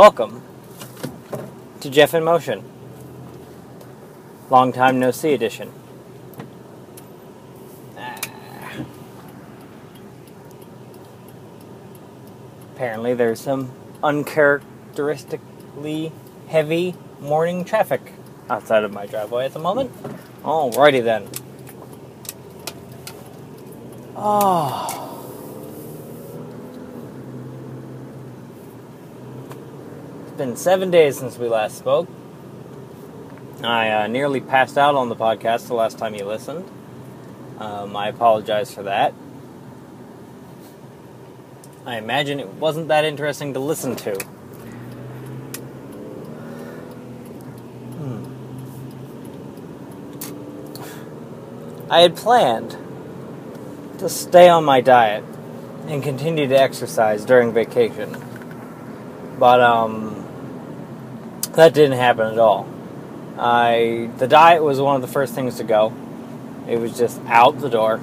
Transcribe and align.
Welcome 0.00 0.40
to 1.80 1.90
Jeff 1.90 2.14
in 2.14 2.24
Motion. 2.24 2.64
Long 4.48 4.72
time 4.72 4.98
no 4.98 5.10
see 5.10 5.34
edition. 5.34 5.74
Ah. 7.98 8.18
Apparently, 12.74 13.12
there's 13.12 13.42
some 13.42 13.72
uncharacteristically 14.02 16.12
heavy 16.48 16.94
morning 17.20 17.66
traffic 17.66 18.14
outside 18.48 18.84
of 18.84 18.94
my 18.94 19.04
driveway 19.04 19.44
at 19.44 19.52
the 19.52 19.58
moment. 19.58 19.92
Alrighty 20.42 21.04
then. 21.04 21.28
Oh. 24.16 24.89
Been 30.40 30.56
seven 30.56 30.90
days 30.90 31.18
since 31.18 31.36
we 31.36 31.46
last 31.48 31.76
spoke. 31.76 32.08
I 33.62 33.90
uh, 33.90 34.06
nearly 34.06 34.40
passed 34.40 34.78
out 34.78 34.94
on 34.94 35.10
the 35.10 35.14
podcast 35.14 35.66
the 35.66 35.74
last 35.74 35.98
time 35.98 36.14
you 36.14 36.24
listened. 36.24 36.64
Um, 37.58 37.94
I 37.94 38.08
apologize 38.08 38.72
for 38.72 38.84
that. 38.84 39.12
I 41.84 41.98
imagine 41.98 42.40
it 42.40 42.48
wasn't 42.54 42.88
that 42.88 43.04
interesting 43.04 43.52
to 43.52 43.60
listen 43.60 43.96
to. 43.96 44.14
Hmm. 47.98 48.24
I 51.90 52.00
had 52.00 52.16
planned 52.16 52.78
to 53.98 54.08
stay 54.08 54.48
on 54.48 54.64
my 54.64 54.80
diet 54.80 55.22
and 55.86 56.02
continue 56.02 56.48
to 56.48 56.58
exercise 56.58 57.26
during 57.26 57.52
vacation. 57.52 58.16
But 59.38 59.60
um 59.60 60.19
that 61.54 61.74
didn't 61.74 61.98
happen 61.98 62.32
at 62.32 62.38
all. 62.38 62.68
I 63.38 64.10
the 64.18 64.28
diet 64.28 64.62
was 64.62 64.80
one 64.80 64.96
of 64.96 65.02
the 65.02 65.08
first 65.08 65.34
things 65.34 65.56
to 65.56 65.64
go. 65.64 65.92
It 66.68 66.78
was 66.78 66.96
just 66.96 67.20
out 67.26 67.58
the 67.60 67.70
door. 67.70 68.00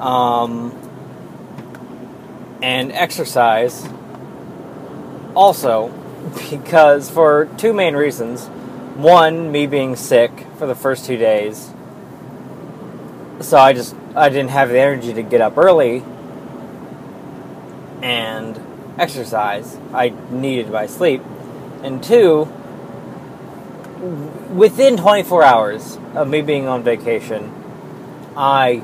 Um 0.00 0.74
and 2.62 2.92
exercise 2.92 3.86
also 5.34 5.88
because 6.50 7.08
for 7.10 7.48
two 7.56 7.72
main 7.72 7.94
reasons. 7.94 8.46
One, 8.96 9.52
me 9.52 9.66
being 9.66 9.94
sick 9.94 10.32
for 10.56 10.66
the 10.66 10.74
first 10.74 11.06
two 11.06 11.16
days. 11.16 11.70
So 13.40 13.56
I 13.56 13.72
just 13.72 13.94
I 14.16 14.28
didn't 14.28 14.50
have 14.50 14.70
the 14.70 14.78
energy 14.78 15.12
to 15.12 15.22
get 15.22 15.40
up 15.40 15.56
early 15.56 16.02
and 18.02 18.60
exercise. 18.98 19.76
I 19.92 20.12
needed 20.30 20.70
my 20.70 20.86
sleep. 20.86 21.22
And 21.82 22.02
two, 22.02 22.44
within 24.52 24.96
24 24.96 25.42
hours 25.42 25.98
of 26.14 26.28
me 26.28 26.40
being 26.42 26.66
on 26.66 26.82
vacation, 26.82 27.52
I 28.36 28.82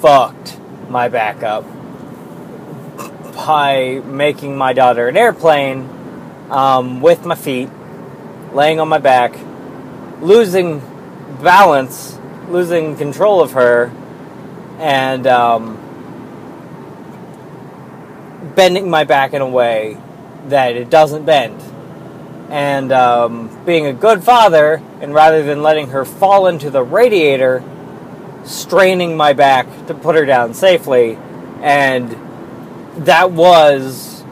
fucked 0.00 0.58
my 0.88 1.08
back 1.08 1.42
up 1.42 1.64
by 3.34 4.00
making 4.04 4.56
my 4.56 4.72
daughter 4.72 5.08
an 5.08 5.16
airplane 5.16 5.88
um, 6.50 7.00
with 7.00 7.24
my 7.24 7.34
feet, 7.34 7.68
laying 8.52 8.80
on 8.80 8.88
my 8.88 8.98
back, 8.98 9.36
losing 10.20 10.80
balance, 11.42 12.18
losing 12.48 12.96
control 12.96 13.42
of 13.42 13.52
her, 13.52 13.92
and 14.78 15.26
um, 15.26 15.76
bending 18.54 18.88
my 18.88 19.04
back 19.04 19.32
in 19.32 19.42
a 19.42 19.48
way 19.48 19.98
that 20.48 20.76
it 20.76 20.88
doesn't 20.88 21.24
bend. 21.24 21.60
And 22.48 22.92
um, 22.92 23.64
being 23.64 23.86
a 23.86 23.92
good 23.92 24.22
father, 24.22 24.80
and 25.00 25.12
rather 25.12 25.42
than 25.42 25.62
letting 25.62 25.88
her 25.88 26.04
fall 26.04 26.46
into 26.46 26.70
the 26.70 26.82
radiator, 26.82 27.64
straining 28.44 29.16
my 29.16 29.32
back 29.32 29.66
to 29.86 29.94
put 29.94 30.14
her 30.14 30.24
down 30.24 30.54
safely, 30.54 31.18
and 31.60 32.16
that 33.04 33.32
was 33.32 34.24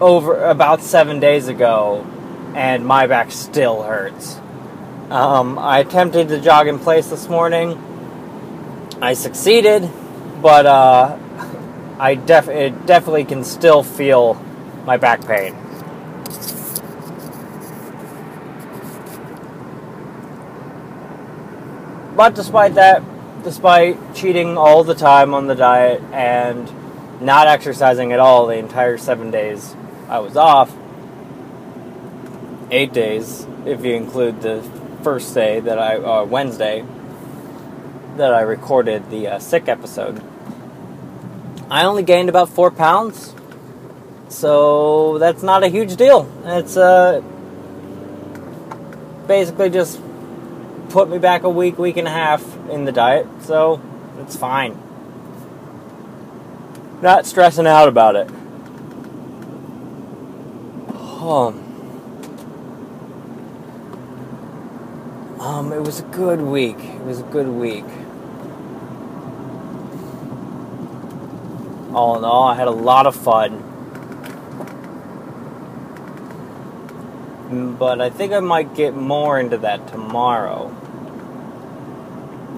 over 0.00 0.44
about 0.44 0.82
seven 0.82 1.20
days 1.20 1.48
ago, 1.48 2.04
and 2.54 2.84
my 2.84 3.06
back 3.06 3.30
still 3.30 3.82
hurts. 3.82 4.36
Um, 5.10 5.58
I 5.58 5.78
attempted 5.78 6.28
to 6.28 6.40
jog 6.40 6.66
in 6.66 6.78
place 6.78 7.08
this 7.08 7.28
morning. 7.28 7.78
I 9.00 9.14
succeeded, 9.14 9.88
but 10.42 10.66
uh, 10.66 11.16
I 11.98 12.14
def- 12.16 12.48
it 12.48 12.86
definitely 12.86 13.24
can 13.24 13.44
still 13.44 13.82
feel 13.82 14.34
my 14.84 14.96
back 14.96 15.24
pain. 15.24 15.56
But 22.18 22.34
despite 22.34 22.74
that, 22.74 23.00
despite 23.44 24.12
cheating 24.12 24.58
all 24.58 24.82
the 24.82 24.96
time 24.96 25.34
on 25.34 25.46
the 25.46 25.54
diet 25.54 26.02
and 26.12 26.68
not 27.20 27.46
exercising 27.46 28.12
at 28.12 28.18
all 28.18 28.48
the 28.48 28.58
entire 28.58 28.98
seven 28.98 29.30
days 29.30 29.76
I 30.08 30.18
was 30.18 30.36
off, 30.36 30.74
eight 32.72 32.92
days 32.92 33.46
if 33.64 33.84
you 33.84 33.94
include 33.94 34.42
the 34.42 34.68
first 35.04 35.32
day 35.32 35.60
that 35.60 35.78
I, 35.78 35.94
uh, 35.98 36.24
Wednesday, 36.24 36.84
that 38.16 38.34
I 38.34 38.40
recorded 38.40 39.10
the 39.10 39.28
uh, 39.28 39.38
sick 39.38 39.68
episode. 39.68 40.20
I 41.70 41.84
only 41.84 42.02
gained 42.02 42.28
about 42.28 42.48
four 42.48 42.72
pounds, 42.72 43.32
so 44.28 45.18
that's 45.18 45.44
not 45.44 45.62
a 45.62 45.68
huge 45.68 45.94
deal. 45.94 46.28
It's 46.44 46.76
uh, 46.76 47.22
basically 49.28 49.70
just 49.70 50.00
put 50.88 51.08
me 51.08 51.18
back 51.18 51.42
a 51.42 51.50
week, 51.50 51.78
week 51.78 51.96
and 51.96 52.08
a 52.08 52.10
half 52.10 52.42
in 52.68 52.84
the 52.84 52.92
diet, 52.92 53.26
so 53.40 53.80
it's 54.18 54.36
fine. 54.36 54.76
Not 57.02 57.26
stressing 57.26 57.66
out 57.66 57.88
about 57.88 58.16
it. 58.16 58.28
Um, 61.28 61.62
um, 65.38 65.72
it 65.72 65.82
was 65.82 66.00
a 66.00 66.04
good 66.04 66.40
week. 66.40 66.78
It 66.78 67.02
was 67.02 67.20
a 67.20 67.24
good 67.24 67.48
week. 67.48 67.84
All 71.94 72.16
in 72.16 72.24
all, 72.24 72.48
I 72.48 72.54
had 72.54 72.66
a 72.66 72.72
lot 72.72 73.06
of 73.06 73.14
fun. 73.14 73.67
But 77.50 78.00
I 78.00 78.10
think 78.10 78.32
I 78.32 78.40
might 78.40 78.74
get 78.74 78.94
more 78.94 79.40
into 79.40 79.56
that 79.58 79.88
tomorrow. 79.88 80.74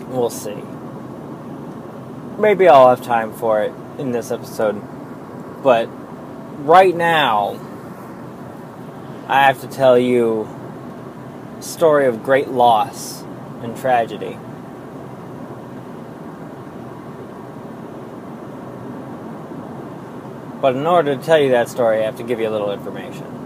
We'll 0.08 0.30
see. 0.30 0.62
Maybe 2.38 2.66
I'll 2.66 2.88
have 2.88 3.04
time 3.04 3.32
for 3.32 3.62
it 3.62 3.72
in 3.98 4.10
this 4.10 4.32
episode. 4.32 4.82
But 5.62 5.86
right 6.64 6.96
now, 6.96 7.60
I 9.28 9.42
have 9.42 9.60
to 9.60 9.68
tell 9.68 9.96
you 9.96 10.48
a 11.58 11.62
story 11.62 12.06
of 12.06 12.24
great 12.24 12.48
loss 12.48 13.22
and 13.62 13.76
tragedy. 13.76 14.36
But 20.60 20.74
in 20.74 20.86
order 20.86 21.14
to 21.14 21.22
tell 21.22 21.38
you 21.38 21.50
that 21.50 21.68
story, 21.68 22.00
I 22.00 22.06
have 22.06 22.16
to 22.16 22.22
give 22.24 22.40
you 22.40 22.48
a 22.48 22.50
little 22.50 22.72
information. 22.72 23.39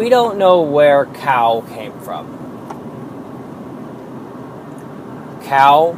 We 0.00 0.08
don't 0.08 0.38
know 0.38 0.62
where 0.62 1.04
cow 1.04 1.60
came 1.60 1.92
from. 2.00 2.24
Cow 5.44 5.90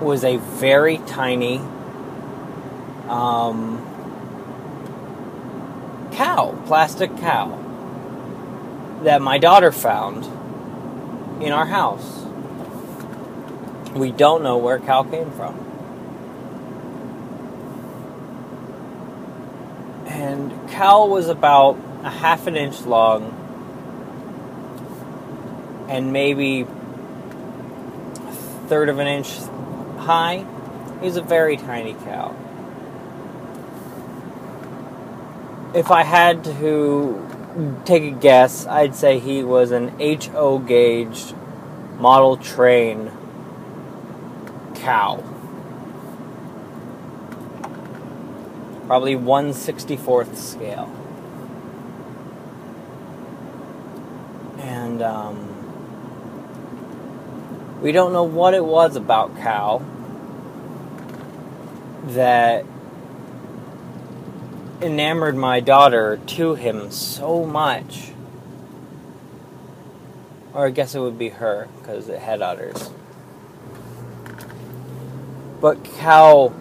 was 0.00 0.22
a 0.22 0.36
very 0.36 0.98
tiny 0.98 1.56
um, 3.08 3.84
cow, 6.12 6.56
plastic 6.66 7.16
cow, 7.16 7.48
that 9.02 9.20
my 9.20 9.38
daughter 9.38 9.72
found 9.72 10.24
in 11.42 11.50
our 11.50 11.66
house. 11.66 12.24
We 13.92 14.12
don't 14.12 14.44
know 14.44 14.56
where 14.58 14.78
cow 14.78 15.02
came 15.02 15.32
from. 15.32 15.58
And 20.06 20.70
cow 20.70 21.06
was 21.06 21.26
about 21.28 21.76
a 22.02 22.10
half 22.10 22.46
an 22.46 22.56
inch 22.56 22.82
long 22.82 23.38
and 25.88 26.12
maybe 26.12 26.62
a 26.62 28.32
third 28.68 28.88
of 28.88 28.98
an 28.98 29.06
inch 29.06 29.36
high. 29.98 30.46
Was 31.00 31.16
a 31.16 31.22
very 31.22 31.56
tiny 31.56 31.94
cow. 31.94 32.32
if 35.74 35.90
I 35.90 36.02
had 36.02 36.44
to 36.44 37.80
take 37.84 38.02
a 38.02 38.10
guess, 38.10 38.66
I'd 38.66 38.94
say 38.94 39.18
he 39.18 39.42
was 39.42 39.70
an 39.70 39.98
HO 39.98 40.58
gauge 40.58 41.34
model 41.98 42.36
train 42.36 43.10
cow. 44.74 45.22
Probably 48.86 49.14
164th 49.14 50.36
scale. 50.36 51.01
And 54.72 55.02
um, 55.02 55.36
we 57.82 57.92
don't 57.92 58.14
know 58.14 58.22
what 58.22 58.54
it 58.54 58.64
was 58.64 58.96
about 58.96 59.36
Cal 59.36 59.84
that 62.04 62.64
enamored 64.80 65.36
my 65.36 65.60
daughter 65.60 66.18
to 66.26 66.54
him 66.54 66.90
so 66.90 67.44
much. 67.44 68.12
Or 70.54 70.68
I 70.68 70.70
guess 70.70 70.94
it 70.94 71.00
would 71.00 71.18
be 71.18 71.28
her, 71.28 71.68
because 71.78 72.08
it 72.08 72.20
had 72.20 72.40
otters. 72.40 72.88
But 75.60 75.84
Cal 75.84 76.54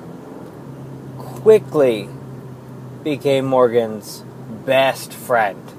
quickly 1.18 2.10
became 3.04 3.46
Morgan's 3.46 4.26
best 4.66 5.14
friend. 5.14 5.71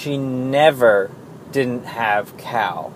She 0.00 0.16
never 0.16 1.10
didn't 1.52 1.84
have 1.84 2.34
Cal. 2.38 2.90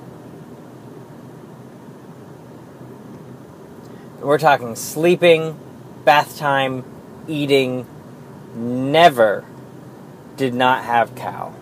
We're 4.22 4.38
talking 4.38 4.74
sleeping, 4.74 5.58
bath 6.06 6.38
time, 6.38 6.82
eating, 7.28 7.86
never 8.54 9.44
did 10.38 10.54
not 10.54 10.84
have 10.84 11.14
Cal. 11.14 11.54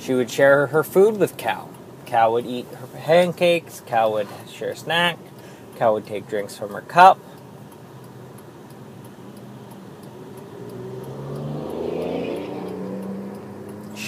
She 0.00 0.14
would 0.14 0.30
share 0.30 0.68
her 0.68 0.82
food 0.82 1.18
with 1.18 1.36
Cal. 1.36 1.68
Cal 2.06 2.32
would 2.32 2.46
eat 2.46 2.66
her 2.68 2.86
pancakes, 2.86 3.80
Cal 3.80 4.12
would 4.12 4.28
share 4.50 4.70
a 4.70 4.76
snack, 4.76 5.18
Cal 5.76 5.92
would 5.92 6.06
take 6.06 6.26
drinks 6.26 6.56
from 6.56 6.70
her 6.70 6.80
cup. 6.80 7.18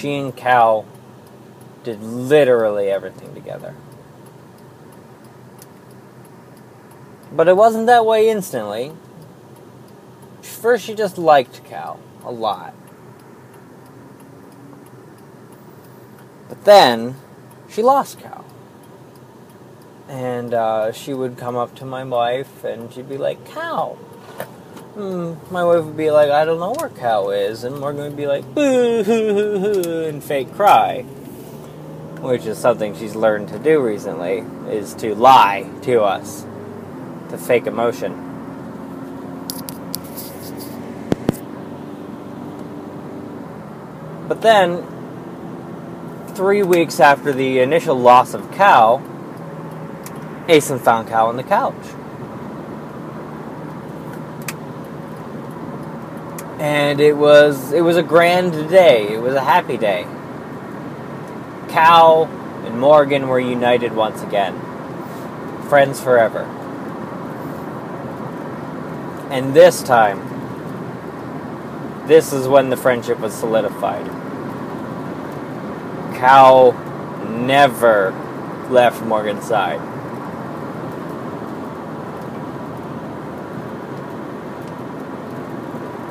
She 0.05 0.13
and 0.13 0.35
Cal 0.35 0.85
did 1.83 1.99
literally 1.99 2.91
everything 2.91 3.33
together. 3.33 3.73
But 7.31 7.47
it 7.47 7.57
wasn't 7.57 7.87
that 7.87 8.05
way 8.05 8.29
instantly. 8.29 8.91
First, 10.43 10.85
she 10.85 10.93
just 10.93 11.17
liked 11.17 11.63
Cal 11.63 11.99
a 12.23 12.29
lot. 12.31 12.75
But 16.47 16.65
then, 16.65 17.15
she 17.67 17.81
lost 17.81 18.19
Cal. 18.19 18.45
And 20.07 20.53
uh, 20.53 20.91
she 20.91 21.15
would 21.15 21.35
come 21.35 21.55
up 21.55 21.73
to 21.77 21.83
my 21.85 22.03
wife 22.03 22.63
and 22.63 22.93
she'd 22.93 23.09
be 23.09 23.17
like, 23.17 23.43
Cal. 23.43 23.97
Hmm, 24.95 25.33
my 25.51 25.61
wife 25.61 25.83
would 25.83 25.97
be 25.97 26.09
like, 26.09 26.29
I 26.29 26.45
don't 26.45 26.57
know 26.57 26.71
where 26.71 26.87
Cal 26.87 27.29
is. 27.29 27.65
And 27.65 27.81
Morgan 27.81 28.03
would 28.03 28.15
be 28.15 28.27
like, 28.27 28.45
boo 28.55 29.03
hoo 29.03 29.33
hoo 29.33 29.59
hoo, 29.59 30.05
and 30.05 30.23
fake 30.23 30.53
cry. 30.53 31.01
Which 32.21 32.45
is 32.45 32.57
something 32.57 32.95
she's 32.95 33.13
learned 33.13 33.49
to 33.49 33.59
do 33.59 33.81
recently, 33.81 34.45
is 34.69 34.93
to 34.95 35.13
lie 35.13 35.69
to 35.81 36.01
us 36.01 36.45
to 37.29 37.37
fake 37.37 37.67
emotion. 37.67 38.13
But 44.29 44.41
then, 44.41 44.87
three 46.35 46.63
weeks 46.63 47.01
after 47.01 47.33
the 47.33 47.59
initial 47.59 47.99
loss 47.99 48.33
of 48.33 48.49
Cal, 48.53 48.99
Asen 50.47 50.79
found 50.79 51.09
Cal 51.09 51.27
on 51.27 51.35
the 51.35 51.43
couch. 51.43 51.73
And 56.65 56.99
it 56.99 57.15
was 57.15 57.71
it 57.73 57.81
was 57.81 57.95
a 57.95 58.01
grand 58.01 58.69
day. 58.69 59.13
It 59.13 59.21
was 59.21 59.35
a 59.35 59.43
happy 59.43 59.77
day. 59.77 60.01
Cal 61.69 62.23
and 62.65 62.79
Morgan 62.79 63.27
were 63.27 63.39
united 63.39 63.93
once 63.93 64.23
again. 64.23 64.59
Friends 65.69 66.01
forever. 66.01 66.41
And 69.29 69.53
this 69.53 69.83
time, 69.83 70.17
this 72.07 72.33
is 72.33 72.47
when 72.47 72.71
the 72.71 72.77
friendship 72.77 73.19
was 73.19 73.35
solidified. 73.35 74.07
Cal 76.17 76.71
never 77.29 78.09
left 78.71 79.03
Morgan's 79.03 79.45
side. 79.45 79.94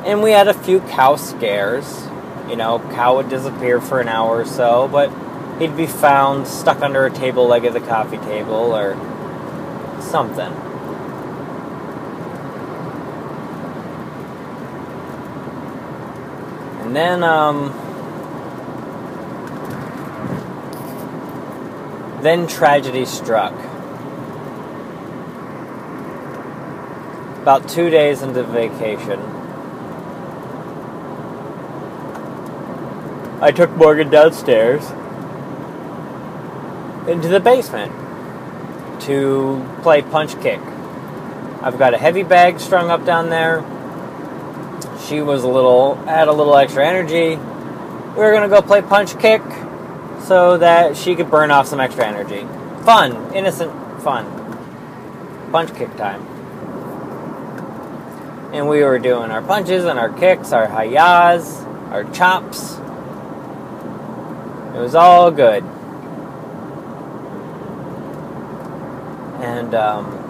And 0.05 0.21
we 0.21 0.31
had 0.31 0.47
a 0.47 0.53
few 0.53 0.81
cow 0.81 1.15
scares. 1.15 2.07
You 2.47 2.55
know, 2.55 2.77
cow 2.93 3.15
would 3.15 3.27
disappear 3.27 3.81
for 3.81 3.99
an 3.99 4.07
hour 4.07 4.41
or 4.41 4.45
so, 4.45 4.87
but 4.87 5.11
he'd 5.59 5.75
be 5.75 5.87
found 5.87 6.47
stuck 6.47 6.81
under 6.81 7.07
a 7.07 7.11
table 7.11 7.47
leg 7.47 7.65
of 7.65 7.73
the 7.73 7.79
coffee 7.79 8.19
table 8.19 8.53
or 8.53 8.93
something. 10.01 10.53
And 16.83 16.95
then, 16.95 17.23
um, 17.23 17.73
then 22.21 22.45
tragedy 22.45 23.05
struck. 23.05 23.53
About 27.41 27.67
two 27.67 27.89
days 27.89 28.21
into 28.21 28.43
vacation, 28.43 29.19
I 33.45 33.51
took 33.51 33.69
Morgan 33.77 34.09
downstairs 34.09 34.81
into 37.07 37.27
the 37.27 37.39
basement 37.39 37.91
to 39.03 39.63
play 39.83 40.01
punch 40.01 40.41
kick. 40.41 40.59
I've 41.61 41.77
got 41.77 41.93
a 41.93 41.97
heavy 41.99 42.23
bag 42.23 42.59
strung 42.59 42.89
up 42.89 43.05
down 43.05 43.29
there 43.29 43.63
she 45.07 45.21
was 45.21 45.43
a 45.43 45.47
little 45.47 45.95
had 46.05 46.27
a 46.27 46.31
little 46.31 46.55
extra 46.57 46.85
energy. 46.85 47.35
We 47.35 48.21
were 48.21 48.31
gonna 48.31 48.49
go 48.49 48.61
play 48.61 48.81
punch 48.81 49.17
kick 49.19 49.41
so 50.23 50.57
that 50.57 50.97
she 50.97 51.15
could 51.15 51.29
burn 51.29 51.51
off 51.51 51.67
some 51.67 51.79
extra 51.79 52.07
energy. 52.07 52.47
Fun, 52.83 53.33
innocent 53.35 53.71
fun. 54.01 54.25
Punch 55.51 55.75
kick 55.75 55.95
time. 55.97 56.21
And 58.53 58.67
we 58.67 58.83
were 58.83 58.97
doing 58.99 59.31
our 59.31 59.41
punches 59.41 59.85
and 59.85 59.99
our 59.99 60.09
kicks, 60.09 60.51
our 60.51 60.67
hayas, 60.67 61.63
our 61.91 62.03
chops. 62.11 62.77
It 64.75 64.79
was 64.79 64.93
all 64.93 65.31
good. 65.31 65.63
And 69.41 69.73
um, 69.73 70.21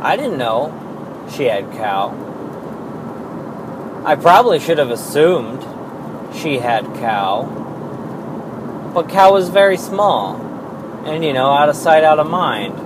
I 0.00 0.14
didn't 0.16 0.38
know 0.38 1.26
she 1.34 1.44
had 1.44 1.72
cow. 1.72 2.14
I 4.04 4.14
probably 4.14 4.60
should 4.60 4.78
have 4.78 4.90
assumed 4.90 5.62
she 6.36 6.58
had 6.58 6.84
cow. 7.00 7.42
But 8.94 9.08
cow 9.08 9.32
was 9.32 9.48
very 9.48 9.76
small. 9.76 10.36
And, 11.04 11.24
you 11.24 11.32
know, 11.32 11.50
out 11.50 11.68
of 11.68 11.74
sight, 11.74 12.04
out 12.04 12.20
of 12.20 12.30
mind. 12.30 12.76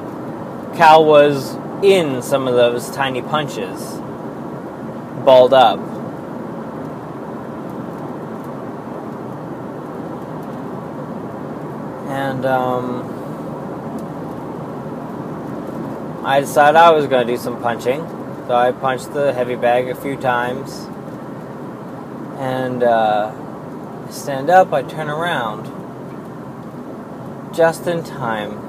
Cow 0.77 1.03
was 1.03 1.55
in 1.85 2.23
some 2.23 2.49
of 2.49 2.55
those 2.55 2.91
tiny 2.91 3.21
punches, 3.21 4.01
balled 5.25 5.53
up. 5.53 5.94
And, 12.45 12.53
um, 12.53 13.25
I 16.27 16.41
decided 16.41 16.77
I 16.77 16.91
was 16.91 17.07
going 17.07 17.27
to 17.27 17.33
do 17.33 17.39
some 17.39 17.63
punching. 17.63 18.07
So 18.47 18.55
I 18.55 18.73
punched 18.73 19.15
the 19.15 19.33
heavy 19.33 19.57
bag 19.57 19.89
a 19.89 19.95
few 19.95 20.17
times. 20.19 20.87
And 22.39 22.83
uh, 22.83 23.33
stand 24.11 24.51
up, 24.51 24.75
I 24.75 24.83
turn 24.83 25.09
around. 25.09 25.73
Just 27.55 27.87
in 27.87 28.05
time 28.05 28.61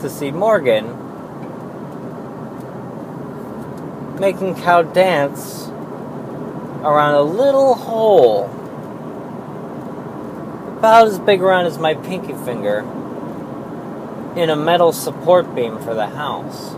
to 0.00 0.10
see 0.10 0.30
Morgan 0.30 1.00
making 4.20 4.56
Cow 4.56 4.82
dance 4.82 5.68
around 6.82 7.14
a 7.14 7.22
little 7.22 7.74
hole 7.74 8.63
about 10.84 11.06
as 11.06 11.18
big 11.18 11.40
around 11.40 11.64
as 11.64 11.78
my 11.78 11.94
pinky 11.94 12.34
finger 12.44 12.80
in 14.36 14.50
a 14.50 14.54
metal 14.54 14.92
support 14.92 15.54
beam 15.54 15.78
for 15.78 15.94
the 15.94 16.06
house. 16.06 16.74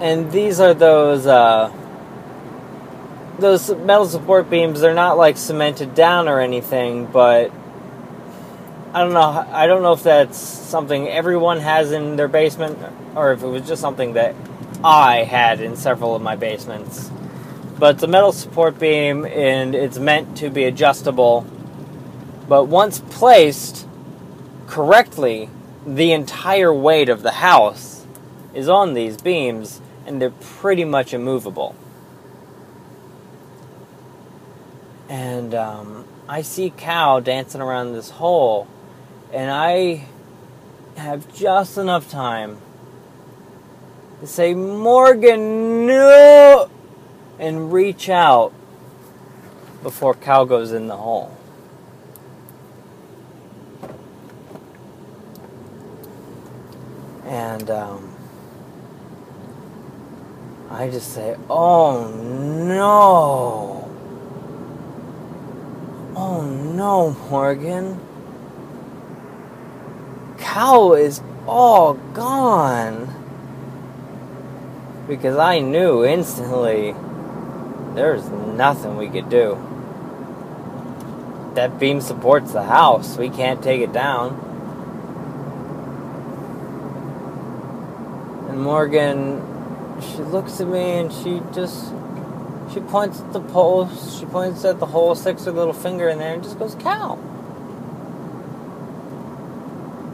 And 0.00 0.32
these 0.32 0.58
are 0.58 0.72
those 0.72 1.26
uh, 1.26 1.70
those 3.38 3.68
metal 3.68 4.06
support 4.06 4.48
beams. 4.48 4.80
They're 4.80 4.94
not 4.94 5.18
like 5.18 5.36
cemented 5.36 5.94
down 5.94 6.28
or 6.28 6.40
anything, 6.40 7.04
but 7.04 7.52
I 8.94 9.00
don't 9.00 9.12
know. 9.12 9.46
I 9.52 9.66
don't 9.66 9.82
know 9.82 9.92
if 9.92 10.02
that's 10.02 10.38
something 10.38 11.08
everyone 11.08 11.60
has 11.60 11.92
in 11.92 12.16
their 12.16 12.28
basement, 12.28 12.78
or 13.14 13.32
if 13.32 13.42
it 13.42 13.46
was 13.46 13.68
just 13.68 13.82
something 13.82 14.14
that 14.14 14.34
I 14.82 15.24
had 15.24 15.60
in 15.60 15.76
several 15.76 16.16
of 16.16 16.22
my 16.22 16.36
basements. 16.36 17.10
But 17.80 17.94
it's 17.94 18.02
a 18.02 18.08
metal 18.08 18.30
support 18.30 18.78
beam, 18.78 19.24
and 19.24 19.74
it's 19.74 19.98
meant 19.98 20.36
to 20.36 20.50
be 20.50 20.64
adjustable. 20.64 21.46
But 22.46 22.64
once 22.64 22.98
placed 23.08 23.86
correctly, 24.66 25.48
the 25.86 26.12
entire 26.12 26.74
weight 26.74 27.08
of 27.08 27.22
the 27.22 27.30
house 27.30 28.04
is 28.52 28.68
on 28.68 28.92
these 28.92 29.16
beams, 29.16 29.80
and 30.06 30.20
they're 30.20 30.28
pretty 30.28 30.84
much 30.84 31.14
immovable. 31.14 31.74
And 35.08 35.54
um, 35.54 36.04
I 36.28 36.42
see 36.42 36.68
Cow 36.76 37.20
dancing 37.20 37.62
around 37.62 37.94
this 37.94 38.10
hole, 38.10 38.68
and 39.32 39.50
I 39.50 40.04
have 40.96 41.34
just 41.34 41.78
enough 41.78 42.10
time 42.10 42.58
to 44.20 44.26
say, 44.26 44.52
Morgan, 44.52 45.86
no! 45.86 46.68
And 47.40 47.72
reach 47.72 48.10
out 48.10 48.52
before 49.82 50.12
Cow 50.12 50.44
goes 50.44 50.72
in 50.72 50.88
the 50.88 50.96
hole. 50.96 51.34
And 57.24 57.70
um, 57.70 58.14
I 60.68 60.90
just 60.90 61.14
say, 61.14 61.34
oh 61.48 62.10
no. 62.10 63.88
Oh 66.14 66.42
no, 66.42 67.12
Morgan. 67.30 67.98
Cow 70.36 70.92
is 70.92 71.22
all 71.46 71.94
gone. 71.94 73.08
Because 75.08 75.38
I 75.38 75.60
knew 75.60 76.04
instantly 76.04 76.94
there's 77.94 78.28
nothing 78.28 78.96
we 78.96 79.08
could 79.08 79.28
do. 79.28 79.58
That 81.54 81.78
beam 81.78 82.00
supports 82.00 82.52
the 82.52 82.62
house. 82.62 83.16
We 83.16 83.28
can't 83.28 83.62
take 83.62 83.80
it 83.80 83.92
down. 83.92 84.46
And 88.48 88.60
Morgan, 88.60 89.42
she 90.00 90.18
looks 90.18 90.60
at 90.60 90.68
me 90.68 90.98
and 90.98 91.12
she 91.12 91.40
just 91.52 91.92
she 92.72 92.78
points 92.78 93.20
at 93.20 93.32
the 93.32 93.40
post, 93.40 94.20
she 94.20 94.26
points 94.26 94.64
at 94.64 94.78
the 94.78 94.86
hole, 94.86 95.16
sticks 95.16 95.44
her 95.46 95.50
little 95.50 95.72
finger 95.72 96.08
in 96.08 96.18
there, 96.18 96.34
and 96.34 96.42
just 96.42 96.58
goes, 96.58 96.76
cow. 96.76 97.18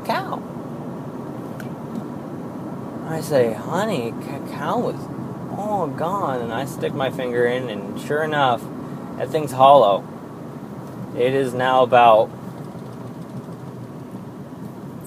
Cow. 0.06 0.42
I 3.08 3.20
say, 3.20 3.52
honey, 3.52 4.14
cow 4.52 4.88
is 4.88 5.15
all 5.66 5.86
gone. 5.86 6.40
And 6.40 6.52
I 6.52 6.64
stick 6.64 6.94
my 6.94 7.10
finger 7.10 7.46
in, 7.46 7.68
and 7.68 8.00
sure 8.00 8.22
enough, 8.22 8.62
that 9.18 9.28
thing's 9.30 9.52
hollow. 9.52 10.06
It 11.16 11.34
is 11.34 11.54
now 11.54 11.82
about 11.82 12.30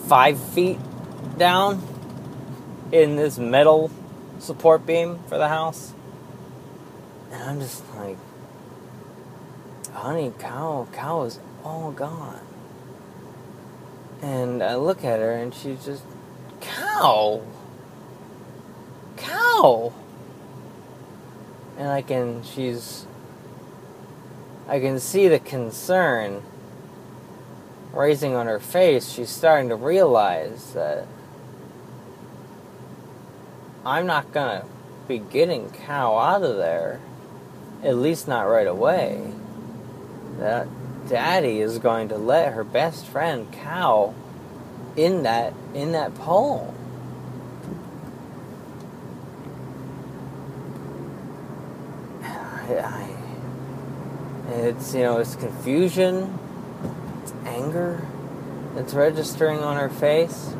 five 0.07 0.39
feet 0.39 0.79
down 1.37 1.81
in 2.91 3.15
this 3.15 3.37
metal 3.37 3.91
support 4.39 4.85
beam 4.85 5.19
for 5.27 5.37
the 5.37 5.47
house. 5.47 5.93
And 7.31 7.43
I'm 7.43 7.59
just 7.59 7.83
like, 7.95 8.17
honey, 9.93 10.33
cow, 10.39 10.87
cow 10.91 11.23
is 11.23 11.39
all 11.63 11.91
gone. 11.91 12.39
And 14.21 14.63
I 14.63 14.75
look 14.75 15.03
at 15.03 15.19
her 15.19 15.31
and 15.31 15.53
she's 15.53 15.85
just, 15.85 16.03
cow, 16.59 17.43
cow. 19.15 19.93
And 21.79 21.87
I 21.87 22.03
can, 22.03 22.43
she's, 22.43 23.07
I 24.67 24.79
can 24.79 24.99
see 24.99 25.27
the 25.27 25.39
concern 25.39 26.43
raising 27.91 28.35
on 28.35 28.45
her 28.45 28.59
face. 28.59 29.09
She's 29.09 29.29
starting 29.29 29.69
to 29.69 29.75
realize 29.75 30.73
that 30.73 31.07
I'm 33.83 34.05
not 34.05 34.31
gonna 34.31 34.65
be 35.07 35.17
getting 35.17 35.71
cow 35.71 36.15
out 36.17 36.43
of 36.43 36.57
there 36.57 36.99
at 37.83 37.95
least 37.95 38.27
not 38.27 38.41
right 38.41 38.67
away, 38.67 39.31
that 40.37 40.67
Daddy 41.07 41.59
is 41.59 41.79
going 41.79 42.09
to 42.09 42.17
let 42.17 42.53
her 42.53 42.63
best 42.63 43.05
friend 43.05 43.51
Cow 43.51 44.13
in 44.95 45.23
that 45.23 45.53
in 45.73 45.93
that 45.93 46.13
poem. 46.15 46.75
I, 52.21 52.27
I, 52.27 52.58
it's 54.69 54.93
you 54.93 55.01
know 55.01 55.17
it's 55.17 55.35
confusion, 55.35 56.37
it's 57.21 57.33
anger, 57.45 58.05
it's 58.75 58.93
registering 58.93 59.59
on 59.59 59.77
her 59.77 59.89
face. 59.89 60.53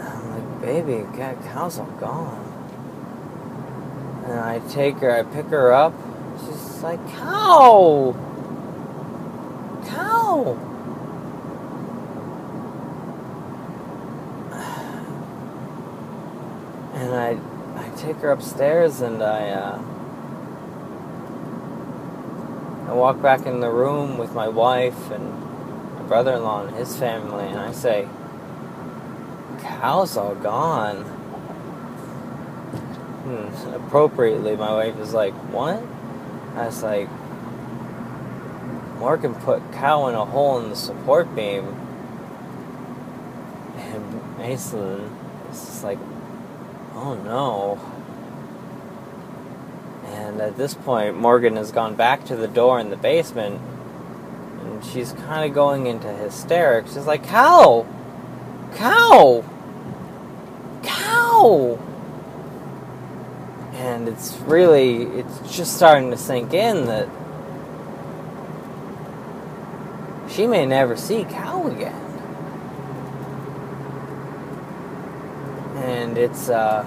I'm 0.00 0.30
like, 0.30 0.62
baby, 0.62 1.04
cow's 1.48 1.78
all 1.78 1.86
gone. 2.00 2.50
And 4.26 4.40
I 4.40 4.58
take 4.70 4.96
her, 4.98 5.10
I 5.10 5.22
pick 5.22 5.46
her 5.46 5.72
up. 5.72 5.92
She's 6.40 6.82
like, 6.82 7.06
cow! 7.08 8.14
Cow! 9.86 10.58
And 16.94 17.12
I 17.12 17.34
take 18.04 18.16
her 18.18 18.30
upstairs 18.30 19.00
and 19.00 19.22
I, 19.22 19.48
uh, 19.48 19.82
I 22.88 22.92
walk 22.92 23.22
back 23.22 23.46
in 23.46 23.60
the 23.60 23.70
room 23.70 24.18
with 24.18 24.34
my 24.34 24.48
wife 24.48 25.10
and 25.10 25.40
my 25.94 26.02
brother-in-law 26.02 26.66
and 26.66 26.76
his 26.76 26.96
family, 26.96 27.46
and 27.46 27.58
I 27.58 27.72
say, 27.72 28.06
"Cow's 29.60 30.16
all 30.16 30.34
gone." 30.34 31.04
hmm, 33.24 33.74
appropriately, 33.74 34.54
my 34.54 34.72
wife 34.72 34.98
is 34.98 35.14
like, 35.14 35.32
What? 35.50 35.82
I 36.56 36.66
was 36.66 36.82
like, 36.82 37.08
Morgan 38.98 39.34
put 39.34 39.60
cow 39.72 40.08
in 40.08 40.14
a 40.14 40.24
hole 40.24 40.60
in 40.60 40.68
the 40.68 40.76
support 40.76 41.34
beam. 41.34 41.74
And 43.76 44.38
Mason 44.38 45.10
is 45.50 45.60
just 45.60 45.84
like, 45.84 45.98
Oh 46.94 47.14
no. 47.24 47.93
And 50.34 50.42
at 50.42 50.56
this 50.56 50.74
point, 50.74 51.16
Morgan 51.16 51.54
has 51.56 51.70
gone 51.70 51.94
back 51.94 52.24
to 52.26 52.34
the 52.34 52.48
door 52.48 52.80
in 52.80 52.90
the 52.90 52.96
basement 52.96 53.60
and 54.60 54.84
she's 54.84 55.12
kind 55.12 55.48
of 55.48 55.54
going 55.54 55.86
into 55.86 56.08
hysterics. 56.08 56.94
She's 56.94 57.06
like, 57.06 57.24
Cow! 57.24 57.86
Cow! 58.74 59.44
Cow! 60.82 61.78
and 63.74 64.08
it's 64.08 64.36
really 64.40 65.02
it's 65.02 65.56
just 65.56 65.76
starting 65.76 66.10
to 66.10 66.16
sink 66.16 66.54
in 66.54 66.86
that 66.86 67.08
she 70.30 70.46
may 70.46 70.64
never 70.64 70.96
see 70.96 71.24
cow 71.24 71.66
again 71.66 71.94
and 75.76 76.16
it's 76.16 76.48
uh 76.48 76.84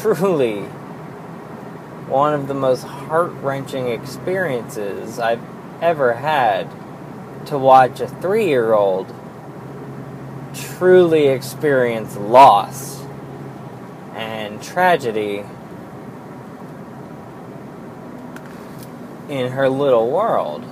truly 0.00 0.62
one 2.08 2.32
of 2.32 2.48
the 2.48 2.54
most 2.54 2.84
heart-wrenching 2.84 3.88
experiences 3.88 5.18
I've 5.18 5.42
ever 5.82 6.14
had 6.14 6.70
to 7.46 7.58
watch 7.58 8.00
a 8.00 8.08
three 8.08 8.46
year 8.46 8.72
old 8.72 9.14
truly 10.54 11.28
experience 11.28 12.16
loss 12.16 13.02
and 14.14 14.62
tragedy 14.62 15.44
in 19.28 19.52
her 19.52 19.68
little 19.68 20.10
world. 20.10 20.64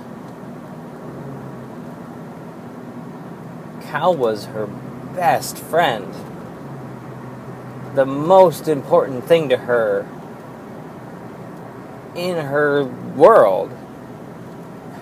Cal 3.83 4.15
was 4.15 4.45
her 4.45 4.67
best 5.15 5.57
friend. 5.57 6.13
The 7.99 8.05
most 8.05 8.69
important 8.69 9.25
thing 9.25 9.49
to 9.49 9.57
her 9.57 10.07
in 12.15 12.37
her 12.37 12.85
world. 12.85 13.69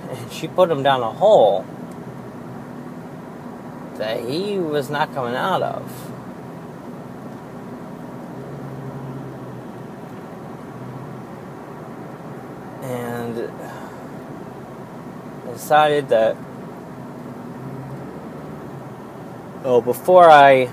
And 0.10 0.32
she 0.32 0.48
put 0.48 0.72
him 0.72 0.82
down 0.82 1.04
a 1.04 1.12
hole 1.12 1.64
that 3.98 4.28
he 4.28 4.58
was 4.58 4.90
not 4.90 5.14
coming 5.14 5.36
out 5.36 5.62
of. 5.62 6.12
And 12.82 13.52
decided 15.54 16.10
that 16.10 16.36
oh 19.64 19.82
before 19.82 20.28
I 20.28 20.72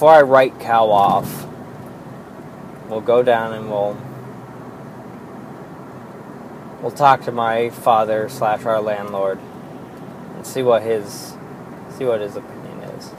before 0.00 0.14
I 0.14 0.22
write 0.22 0.58
Cal 0.58 0.90
off, 0.92 1.46
we'll 2.88 3.02
go 3.02 3.22
down 3.22 3.52
and 3.52 3.68
we'll 3.68 4.00
we'll 6.80 6.90
talk 6.90 7.20
to 7.24 7.32
my 7.32 7.68
father 7.68 8.26
slash 8.30 8.64
our 8.64 8.80
landlord 8.80 9.38
and 10.36 10.46
see 10.46 10.62
what 10.62 10.80
his 10.80 11.34
see 11.90 12.06
what 12.06 12.22
his 12.22 12.34
opinion 12.34 12.78
is. 12.96 13.10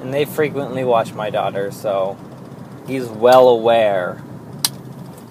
And 0.00 0.14
they 0.14 0.24
frequently 0.24 0.82
watch 0.82 1.12
my 1.12 1.28
daughter, 1.28 1.70
so 1.70 2.16
he's 2.86 3.04
well 3.08 3.46
aware 3.46 4.22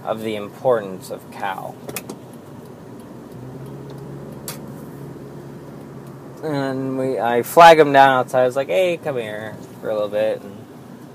of 0.03 0.21
the 0.21 0.35
importance 0.35 1.09
of 1.09 1.31
Cal. 1.31 1.75
And 6.43 6.97
we 6.97 7.19
I 7.19 7.41
flag 7.43 7.79
him 7.79 7.93
down 7.93 8.19
outside. 8.19 8.43
I 8.43 8.45
was 8.45 8.55
like, 8.55 8.67
"Hey, 8.67 8.97
come 8.97 9.17
here." 9.17 9.55
for 9.83 9.89
a 9.89 9.93
little 9.93 10.07
bit, 10.07 10.41
and 10.41 10.65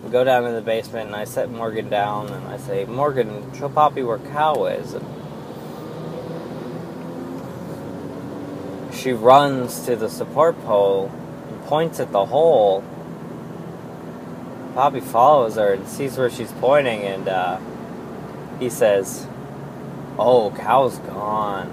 we 0.05 0.11
go 0.11 0.25
down 0.25 0.45
in 0.45 0.53
the 0.53 0.61
basement, 0.61 1.07
and 1.07 1.17
I 1.17 1.25
set 1.25 1.51
Morgan 1.51 1.89
down, 1.89 2.29
and 2.29 2.47
I 2.49 2.59
say, 2.59 2.85
Morgan, 2.85 3.51
show 3.55 3.71
Poppy 3.71 4.03
where 4.03 4.19
Cal 4.19 4.67
is. 4.67 4.93
And 4.93 5.07
she 8.95 9.13
runs 9.13 9.87
to 9.87 9.97
the 9.97 10.11
support 10.11 10.63
pole 10.67 11.11
and 11.49 11.65
points 11.65 11.99
at 11.99 12.13
the 12.13 12.27
hole. 12.27 12.85
Poppy 14.75 15.01
follows 15.01 15.55
her 15.55 15.73
and 15.73 15.89
sees 15.89 16.19
where 16.19 16.29
she's 16.29 16.53
pointing, 16.53 17.01
and 17.05 17.27
uh, 17.27 17.59
he 18.59 18.69
says, 18.69 19.27
Oh, 20.19 20.51
Cal's 20.59 20.99
gone. 20.99 21.71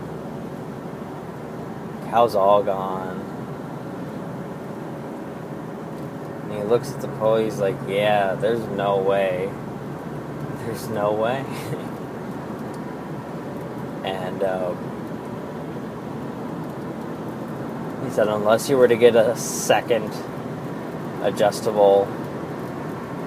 Cal's 2.10 2.36
all 2.36 2.64
gone. 2.64 3.25
He 6.56 6.64
looks 6.64 6.92
at 6.92 7.02
the 7.02 7.08
pole, 7.08 7.38
he's 7.38 7.60
like, 7.60 7.76
yeah, 7.88 8.36
there's 8.36 8.66
no 8.70 8.98
way. 8.98 9.50
There's 10.60 10.90
no 10.90 11.14
way. 11.14 11.40
and 14.04 14.44
um, 14.44 14.78
he 18.04 18.12
said, 18.12 18.28
unless 18.28 18.70
you 18.70 18.78
were 18.78 18.88
to 18.88 18.96
get 18.96 19.16
a 19.16 19.36
second 19.36 20.12
adjustable 21.22 22.08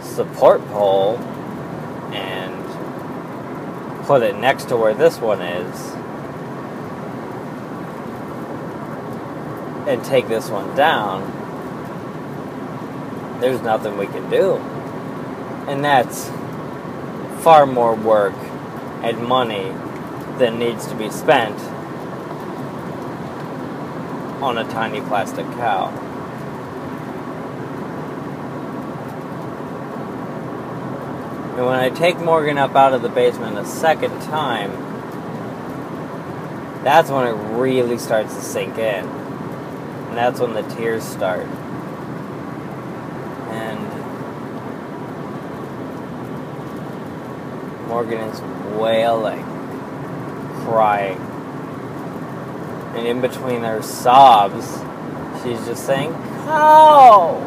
support 0.03 0.65
pole 0.69 1.17
and 2.13 2.55
put 4.07 4.23
it 4.23 4.37
next 4.37 4.67
to 4.67 4.77
where 4.77 4.95
this 4.95 5.19
one 5.19 5.43
is, 5.43 5.95
and 9.89 10.05
take 10.05 10.29
this 10.29 10.51
one 10.51 10.77
down, 10.77 11.23
there's 13.41 13.61
nothing 13.63 13.97
we 13.97 14.07
can 14.07 14.29
do. 14.31 14.55
And 15.69 15.85
that's 15.85 16.29
far 17.43 17.67
more 17.67 17.95
work 17.95 18.35
and 19.03 19.27
money 19.27 19.73
than 20.39 20.59
needs 20.59 20.87
to 20.87 20.95
be 20.95 21.11
spent 21.11 21.59
on 24.43 24.59
a 24.59 24.65
tiny 24.65 25.01
plastic 25.01 25.47
cow. 25.53 25.89
And 31.57 31.67
when 31.67 31.81
I 31.81 31.91
take 31.91 32.19
Morgan 32.21 32.57
up 32.57 32.77
out 32.77 32.93
of 32.93 33.03
the 33.03 33.09
basement 33.09 33.59
a 33.59 33.65
second 33.65 34.21
time, 34.23 34.71
that's 36.85 37.11
when 37.11 37.27
it 37.27 37.33
really 37.59 37.99
starts 37.99 38.35
to 38.35 38.41
sink 38.41 38.79
in. 38.79 39.05
And 39.05 40.17
that's 40.17 40.39
when 40.39 40.55
the 40.55 40.63
tears 40.63 41.03
start. 41.03 41.47
Morgan 47.99 48.21
is 48.21 48.41
wailing, 48.79 49.43
crying. 50.63 51.19
And 52.95 53.05
in 53.09 53.21
between 53.21 53.63
her 53.63 53.83
sobs, 53.83 54.67
she's 55.43 55.59
just 55.67 55.85
saying, 55.85 56.13
Cow! 56.13 57.41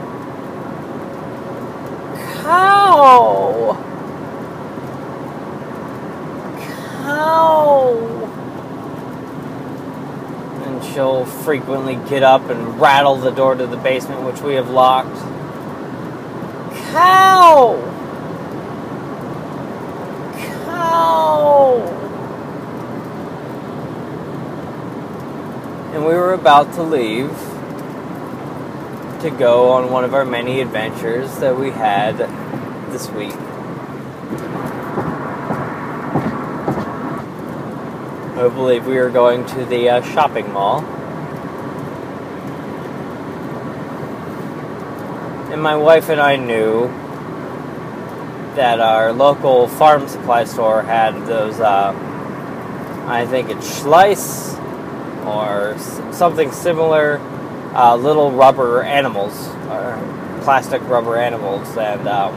Cow! 2.43 3.77
Cow! 7.05 7.93
And 10.65 10.83
she'll 10.83 11.25
frequently 11.25 11.95
get 12.09 12.23
up 12.23 12.49
and 12.49 12.77
rattle 12.77 13.15
the 13.15 13.31
door 13.31 13.55
to 13.55 13.67
the 13.67 13.77
basement, 13.77 14.23
which 14.23 14.41
we 14.41 14.55
have 14.55 14.69
locked. 14.69 15.15
Cow! 16.91 18.00
And 25.93 26.05
we 26.05 26.13
were 26.13 26.33
about 26.33 26.73
to 26.73 26.83
leave 26.83 27.29
to 29.21 29.29
go 29.29 29.71
on 29.71 29.91
one 29.91 30.03
of 30.03 30.13
our 30.13 30.25
many 30.25 30.61
adventures 30.61 31.37
that 31.37 31.57
we 31.57 31.69
had 31.69 32.17
this 32.91 33.09
week. 33.11 33.35
I 38.37 38.49
believe 38.49 38.87
we 38.87 38.97
were 38.97 39.09
going 39.09 39.45
to 39.45 39.65
the 39.65 39.89
uh, 39.89 40.01
shopping 40.01 40.51
mall. 40.51 40.83
And 45.51 45.61
my 45.61 45.75
wife 45.75 46.09
and 46.09 46.19
I 46.19 46.37
knew 46.37 46.87
that 48.55 48.79
our 48.79 49.13
local 49.13 49.67
farm 49.67 50.07
supply 50.07 50.43
store 50.43 50.81
had 50.83 51.13
those, 51.25 51.59
uh, 51.59 51.93
I 53.07 53.25
think 53.25 53.49
it's 53.49 53.81
Schleich 53.81 54.57
or 55.25 55.77
something 56.11 56.51
similar, 56.51 57.19
uh, 57.73 57.95
little 57.95 58.31
rubber 58.31 58.83
animals, 58.83 59.47
or 59.69 59.97
plastic 60.41 60.81
rubber 60.89 61.17
animals, 61.17 61.77
and 61.77 62.07
um, 62.07 62.33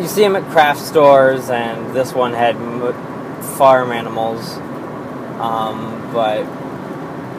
you 0.00 0.06
see 0.08 0.22
them 0.22 0.36
at 0.36 0.44
craft 0.50 0.80
stores, 0.80 1.50
and 1.50 1.94
this 1.94 2.12
one 2.12 2.32
had 2.32 2.56
farm 3.56 3.92
animals, 3.92 4.56
um, 5.38 6.10
but 6.12 6.46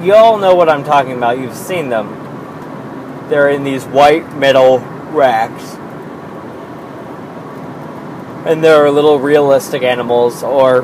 you 0.01 0.13
all 0.13 0.37
know 0.37 0.55
what 0.55 0.69
I'm 0.69 0.83
talking 0.83 1.13
about. 1.13 1.37
You've 1.37 1.55
seen 1.55 1.89
them. 1.89 2.15
They're 3.29 3.49
in 3.49 3.63
these 3.63 3.85
white 3.85 4.35
metal 4.37 4.79
racks. 5.11 5.75
And 8.47 8.63
there 8.63 8.83
are 8.83 8.89
little 8.89 9.19
realistic 9.19 9.83
animals 9.83 10.43
or 10.43 10.83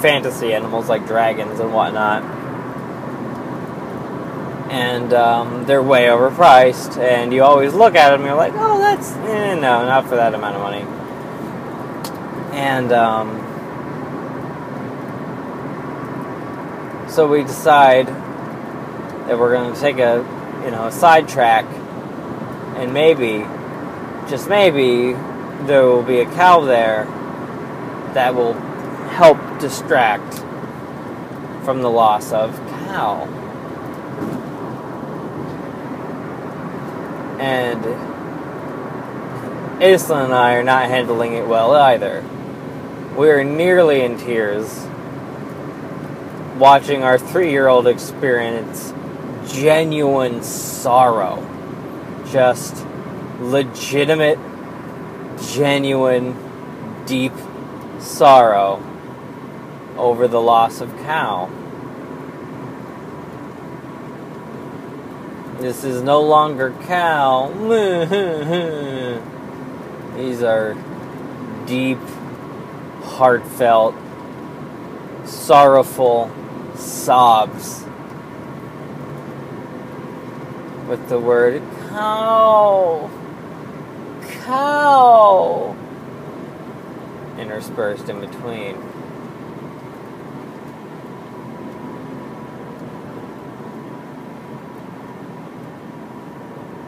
fantasy 0.00 0.52
animals 0.52 0.88
like 0.88 1.06
dragons 1.06 1.58
and 1.60 1.72
whatnot. 1.72 2.22
And 4.70 5.12
um, 5.12 5.66
they're 5.66 5.82
way 5.82 6.04
overpriced, 6.06 6.96
and 6.96 7.32
you 7.32 7.42
always 7.42 7.74
look 7.74 7.94
at 7.94 8.10
them 8.10 8.20
and 8.20 8.28
you're 8.28 8.36
like, 8.36 8.54
oh, 8.54 8.78
that's, 8.78 9.12
eh, 9.12 9.54
no, 9.54 9.84
not 9.84 10.06
for 10.08 10.16
that 10.16 10.34
amount 10.34 10.56
of 10.56 10.62
money. 10.62 10.86
And 12.56 12.92
um, 12.92 13.38
so 17.10 17.26
we 17.28 17.42
decide 17.42 18.06
that 18.06 19.38
we're 19.38 19.52
going 19.52 19.74
to 19.74 19.80
take 19.80 19.98
a, 19.98 20.24
you 20.64 20.70
know, 20.70 20.86
a 20.86 20.92
sidetrack 20.92 21.66
and 22.82 22.92
maybe, 22.92 23.46
just 24.28 24.48
maybe, 24.48 25.12
there 25.66 25.84
will 25.86 26.02
be 26.02 26.18
a 26.18 26.24
cow 26.24 26.62
there 26.62 27.04
that 28.12 28.34
will 28.34 28.54
help 28.54 29.38
distract 29.60 30.34
from 31.64 31.80
the 31.80 31.88
loss 31.88 32.32
of 32.32 32.56
cow. 32.86 33.22
And 37.38 37.84
Aislinn 39.80 40.24
and 40.24 40.34
I 40.34 40.54
are 40.54 40.64
not 40.64 40.88
handling 40.88 41.34
it 41.34 41.46
well 41.46 41.72
either. 41.74 42.24
We 43.16 43.30
are 43.30 43.44
nearly 43.44 44.00
in 44.00 44.18
tears 44.18 44.88
watching 46.58 47.04
our 47.04 47.16
three 47.16 47.52
year 47.52 47.68
old 47.68 47.86
experience 47.86 48.92
genuine 49.46 50.42
sorrow 50.42 51.51
just 52.32 52.86
legitimate, 53.40 54.38
genuine, 55.52 56.34
deep 57.04 57.34
sorrow 57.98 58.82
over 59.98 60.26
the 60.26 60.40
loss 60.40 60.80
of 60.80 60.90
Cal. 60.98 61.50
This 65.60 65.84
is 65.84 66.02
no 66.02 66.22
longer 66.22 66.74
Cal. 66.84 67.52
These 70.16 70.42
are 70.42 70.74
deep, 71.66 71.98
heartfelt, 73.02 73.94
sorrowful 75.26 76.30
sobs 76.76 77.84
with 80.88 81.06
the 81.10 81.18
word 81.18 81.62
cow, 81.92 83.10
cow 84.44 85.76
interspersed 87.38 88.08
in 88.08 88.20
between. 88.20 88.76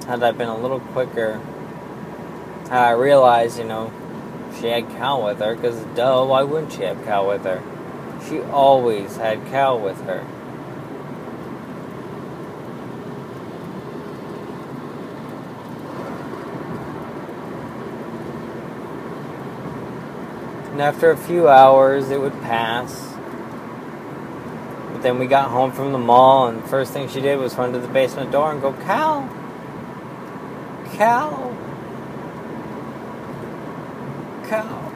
Had 0.06 0.22
I 0.22 0.32
been 0.32 0.48
a 0.48 0.56
little 0.56 0.80
quicker, 0.80 1.40
I 2.70 2.90
realized, 2.92 3.58
you 3.58 3.64
know, 3.64 3.92
she 4.58 4.68
had 4.68 4.88
cow 4.90 5.26
with 5.26 5.40
her, 5.40 5.54
because 5.54 5.82
duh, 5.94 6.24
why 6.24 6.42
wouldn't 6.42 6.72
she 6.72 6.82
have 6.82 7.04
cow 7.04 7.28
with 7.28 7.44
her? 7.44 7.62
She 8.26 8.40
always 8.40 9.16
had 9.16 9.44
cow 9.48 9.76
with 9.76 10.00
her. 10.06 10.24
And 20.74 20.82
after 20.82 21.12
a 21.12 21.16
few 21.16 21.48
hours, 21.48 22.10
it 22.10 22.20
would 22.20 22.32
pass. 22.42 23.14
But 24.92 25.04
then 25.04 25.20
we 25.20 25.28
got 25.28 25.48
home 25.48 25.70
from 25.70 25.92
the 25.92 25.98
mall, 25.98 26.48
and 26.48 26.64
the 26.64 26.66
first 26.66 26.92
thing 26.92 27.08
she 27.08 27.20
did 27.20 27.38
was 27.38 27.54
run 27.54 27.72
to 27.74 27.78
the 27.78 27.86
basement 27.86 28.32
door 28.32 28.50
and 28.50 28.60
go, 28.60 28.72
Cal! 28.72 29.28
Cal! 30.94 31.56
Cal! 34.48 34.92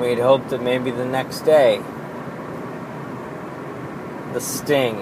We'd 0.00 0.20
hoped 0.20 0.50
that 0.50 0.62
maybe 0.62 0.92
the 0.92 1.04
next 1.04 1.40
day, 1.40 1.82
the 4.32 4.40
sting 4.40 5.00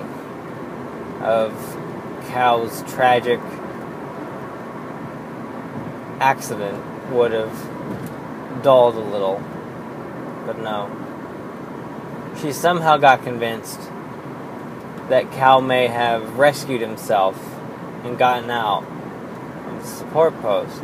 of 1.20 1.52
Cal's 2.28 2.82
tragic 2.90 3.40
accident 6.20 7.10
would 7.10 7.32
have 7.32 8.62
dulled 8.62 8.94
a 8.94 9.00
little. 9.00 9.42
But 10.46 10.58
no. 10.58 10.88
She 12.40 12.52
somehow 12.52 12.98
got 12.98 13.22
convinced 13.22 13.80
that 15.08 15.32
Cal 15.32 15.60
may 15.60 15.88
have 15.88 16.38
rescued 16.38 16.80
himself 16.80 17.36
and 18.04 18.16
gotten 18.16 18.48
out 18.50 18.84
of 18.84 19.80
the 19.80 19.86
support 19.86 20.40
post. 20.40 20.82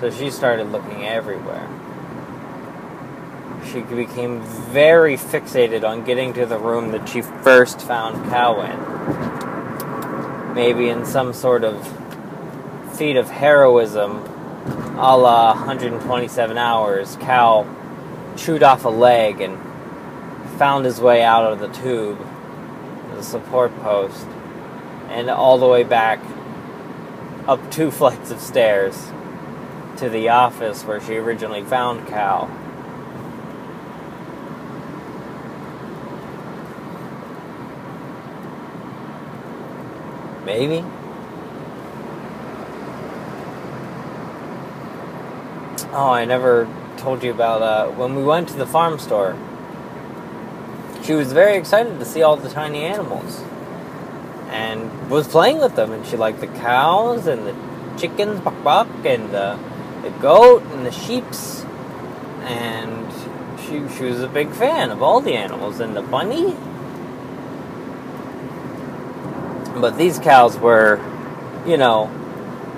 So 0.00 0.10
she 0.10 0.30
started 0.30 0.72
looking 0.72 1.04
everywhere. 1.06 1.68
She 3.72 3.80
became 3.82 4.42
very 4.42 5.16
fixated 5.16 5.84
on 5.84 6.04
getting 6.04 6.32
to 6.34 6.44
the 6.46 6.58
room 6.58 6.92
that 6.92 7.08
she 7.08 7.22
first 7.22 7.80
found 7.80 8.28
Cal 8.30 8.60
in. 8.62 10.54
Maybe 10.54 10.88
in 10.88 11.06
some 11.06 11.32
sort 11.32 11.64
of 11.64 11.86
feat 12.96 13.16
of 13.16 13.28
heroism 13.30 14.35
a 14.96 15.16
la 15.16 15.52
127 15.52 16.56
hours, 16.56 17.16
Cal 17.16 17.66
chewed 18.36 18.62
off 18.62 18.84
a 18.86 18.88
leg 18.88 19.42
and 19.42 19.58
found 20.58 20.86
his 20.86 21.00
way 21.00 21.22
out 21.22 21.52
of 21.52 21.58
the 21.58 21.68
tube, 21.68 22.18
the 23.14 23.22
support 23.22 23.76
post, 23.82 24.26
and 25.08 25.28
all 25.28 25.58
the 25.58 25.66
way 25.66 25.82
back 25.82 26.18
up 27.46 27.70
two 27.70 27.90
flights 27.92 28.30
of 28.30 28.40
stairs 28.40 29.12
to 29.98 30.08
the 30.08 30.30
office 30.30 30.82
where 30.84 31.00
she 31.00 31.16
originally 31.16 31.62
found 31.62 32.06
Cal. 32.06 32.48
Maybe. 40.46 40.84
Oh, 45.98 46.10
I 46.10 46.26
never 46.26 46.68
told 46.98 47.24
you 47.24 47.30
about 47.30 47.62
uh, 47.62 47.90
when 47.92 48.16
we 48.16 48.22
went 48.22 48.50
to 48.50 48.54
the 48.54 48.66
farm 48.66 48.98
store. 48.98 49.34
She 51.02 51.14
was 51.14 51.32
very 51.32 51.56
excited 51.56 51.98
to 51.98 52.04
see 52.04 52.20
all 52.20 52.36
the 52.36 52.50
tiny 52.50 52.80
animals 52.84 53.42
and 54.50 55.08
was 55.08 55.26
playing 55.26 55.58
with 55.58 55.74
them. 55.74 55.92
And 55.92 56.06
she 56.06 56.18
liked 56.18 56.40
the 56.40 56.48
cows 56.48 57.26
and 57.26 57.46
the 57.46 57.56
chickens, 57.98 58.40
buck 58.40 58.62
buck, 58.62 58.88
and 59.06 59.30
the, 59.30 59.58
the 60.02 60.10
goat 60.20 60.64
and 60.64 60.84
the 60.84 60.92
sheeps. 60.92 61.64
And 62.42 63.10
she, 63.60 63.88
she 63.96 64.04
was 64.04 64.20
a 64.20 64.28
big 64.28 64.50
fan 64.50 64.90
of 64.90 65.02
all 65.02 65.22
the 65.22 65.32
animals 65.32 65.80
and 65.80 65.96
the 65.96 66.02
bunny. 66.02 66.54
But 69.80 69.96
these 69.96 70.18
cows 70.18 70.58
were, 70.58 71.00
you 71.66 71.78
know, 71.78 72.10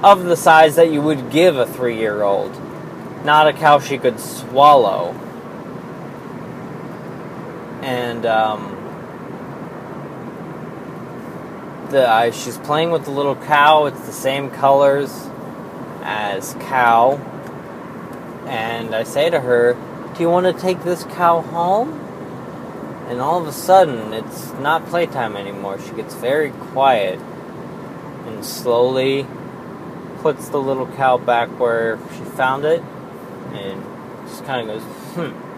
of 0.04 0.22
the 0.22 0.36
size 0.36 0.76
that 0.76 0.92
you 0.92 1.02
would 1.02 1.32
give 1.32 1.56
a 1.56 1.66
three 1.66 1.98
year 1.98 2.22
old 2.22 2.54
not 3.24 3.48
a 3.48 3.52
cow 3.52 3.78
she 3.78 3.98
could 3.98 4.20
swallow. 4.20 5.12
And 7.82 8.26
um, 8.26 8.74
the 11.90 12.08
uh, 12.08 12.30
she's 12.30 12.58
playing 12.58 12.90
with 12.90 13.04
the 13.04 13.10
little 13.10 13.36
cow. 13.36 13.86
It's 13.86 14.00
the 14.06 14.12
same 14.12 14.50
colors 14.50 15.28
as 16.02 16.54
cow. 16.60 17.16
And 18.46 18.94
I 18.94 19.04
say 19.04 19.30
to 19.30 19.40
her, 19.40 19.74
"Do 20.14 20.22
you 20.22 20.30
want 20.30 20.46
to 20.46 20.52
take 20.52 20.82
this 20.82 21.04
cow 21.04 21.40
home?" 21.40 22.04
And 23.08 23.20
all 23.20 23.40
of 23.40 23.46
a 23.46 23.52
sudden, 23.52 24.12
it's 24.12 24.52
not 24.54 24.86
playtime 24.86 25.36
anymore. 25.36 25.78
She 25.80 25.92
gets 25.92 26.14
very 26.14 26.50
quiet 26.50 27.18
and 28.26 28.44
slowly 28.44 29.26
puts 30.20 30.48
the 30.50 30.58
little 30.58 30.86
cow 30.88 31.16
back 31.16 31.48
where 31.58 31.98
she 32.16 32.24
found 32.24 32.64
it 32.66 32.82
and 33.52 33.82
just 34.28 34.44
kind 34.44 34.68
of 34.68 34.76
goes, 34.76 34.82
hmm. 35.14 35.48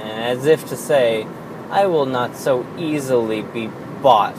And 0.00 0.38
as 0.38 0.46
if 0.46 0.66
to 0.68 0.76
say, 0.76 1.26
I 1.70 1.86
will 1.86 2.06
not 2.06 2.36
so 2.36 2.66
easily 2.78 3.42
be 3.42 3.68
bought. 4.02 4.36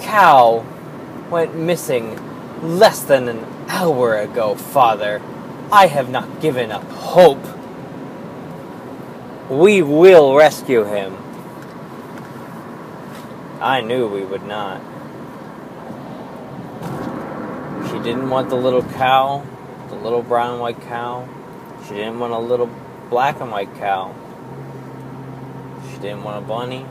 Cow 0.00 0.64
went 1.30 1.54
missing 1.54 2.20
less 2.62 3.02
than 3.02 3.28
an 3.28 3.46
hour 3.68 4.18
ago, 4.18 4.54
father. 4.54 5.22
I 5.72 5.86
have 5.86 6.10
not 6.10 6.40
given 6.40 6.70
up 6.70 6.84
hope. 6.84 7.44
We 9.50 9.82
will 9.82 10.34
rescue 10.34 10.84
him. 10.84 11.16
I 13.60 13.80
knew 13.80 14.06
we 14.08 14.24
would 14.24 14.44
not. 14.44 14.80
She 17.88 17.98
didn't 17.98 18.28
want 18.28 18.50
the 18.50 18.56
little 18.56 18.82
cow 18.82 19.44
the 19.88 19.96
little 19.96 20.22
brown 20.22 20.52
and 20.52 20.60
white 20.60 20.80
cow. 20.82 21.28
She 21.86 21.94
didn't 21.94 22.18
want 22.18 22.32
a 22.32 22.38
little 22.38 22.70
black 23.10 23.40
and 23.40 23.50
white 23.50 23.74
cow. 23.76 24.14
She 25.90 25.98
didn't 25.98 26.24
want 26.24 26.44
a 26.44 26.46
bunny. 26.46 26.84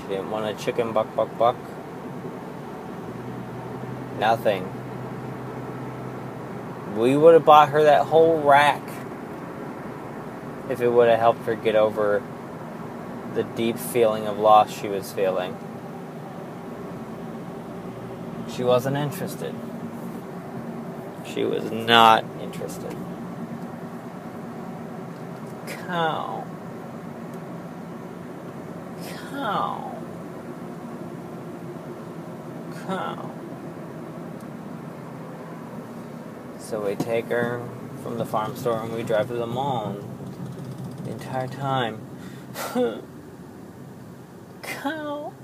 She 0.00 0.08
didn't 0.08 0.30
want 0.30 0.46
a 0.46 0.62
chicken 0.62 0.92
buck 0.92 1.14
buck 1.16 1.36
buck. 1.38 1.56
Nothing. 4.18 4.72
We 6.96 7.16
would 7.16 7.34
have 7.34 7.44
bought 7.44 7.70
her 7.70 7.82
that 7.82 8.06
whole 8.06 8.40
rack 8.40 8.82
if 10.70 10.80
it 10.80 10.88
would 10.88 11.08
have 11.08 11.18
helped 11.18 11.44
her 11.46 11.54
get 11.54 11.76
over 11.76 12.22
the 13.34 13.44
deep 13.44 13.78
feeling 13.78 14.26
of 14.26 14.38
loss 14.38 14.72
she 14.72 14.88
was 14.88 15.12
feeling. 15.12 15.56
She 18.50 18.64
wasn't 18.64 18.96
interested. 18.96 19.54
She 21.36 21.44
was 21.44 21.70
not 21.70 22.24
interested. 22.40 22.96
Cow. 25.66 26.46
Cow. 29.06 29.98
Cow. 32.86 33.30
So 36.58 36.80
we 36.80 36.94
take 36.94 37.26
her 37.26 37.60
from 38.02 38.16
the 38.16 38.24
farm 38.24 38.56
store 38.56 38.82
and 38.82 38.94
we 38.94 39.02
drive 39.02 39.28
to 39.28 39.34
the 39.34 39.46
mall. 39.46 39.94
the 41.04 41.10
entire 41.10 41.48
time, 41.48 42.00
cow, 44.62 45.34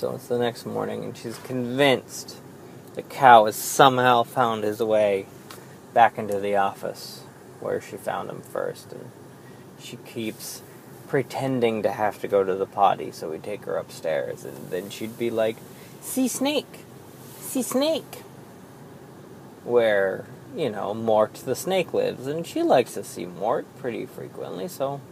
So 0.00 0.14
it's 0.14 0.28
the 0.28 0.38
next 0.38 0.64
morning, 0.64 1.04
and 1.04 1.14
she's 1.14 1.36
convinced 1.36 2.38
the 2.94 3.02
cow 3.02 3.44
has 3.44 3.54
somehow 3.54 4.22
found 4.22 4.64
his 4.64 4.80
way 4.80 5.26
back 5.92 6.16
into 6.16 6.40
the 6.40 6.56
office 6.56 7.20
where 7.60 7.82
she 7.82 7.98
found 7.98 8.30
him 8.30 8.40
first. 8.40 8.94
And 8.94 9.10
she 9.78 9.96
keeps 9.98 10.62
pretending 11.06 11.82
to 11.82 11.92
have 11.92 12.18
to 12.22 12.28
go 12.28 12.42
to 12.42 12.54
the 12.54 12.64
potty, 12.64 13.10
so 13.10 13.30
we 13.30 13.36
take 13.36 13.66
her 13.66 13.76
upstairs, 13.76 14.42
and 14.42 14.70
then 14.70 14.88
she'd 14.88 15.18
be 15.18 15.28
like, 15.28 15.56
See 16.00 16.28
snake! 16.28 16.86
See 17.38 17.60
snake! 17.60 18.22
Where, 19.64 20.24
you 20.56 20.70
know, 20.70 20.94
Mort 20.94 21.34
the 21.34 21.54
snake 21.54 21.92
lives, 21.92 22.26
and 22.26 22.46
she 22.46 22.62
likes 22.62 22.94
to 22.94 23.04
see 23.04 23.26
Mort 23.26 23.66
pretty 23.78 24.06
frequently, 24.06 24.66
so. 24.66 25.02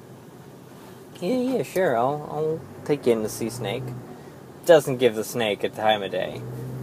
Yeah, 1.20 1.36
yeah, 1.36 1.62
sure, 1.62 1.94
I'll, 1.94 2.26
I'll 2.32 2.60
take 2.86 3.04
you 3.04 3.12
in 3.12 3.22
to 3.22 3.28
see 3.28 3.50
Snake. 3.50 3.82
Doesn't 4.68 4.98
give 4.98 5.14
the 5.14 5.24
snake 5.24 5.64
a 5.64 5.70
time 5.70 6.02
of 6.02 6.10
day. 6.10 6.42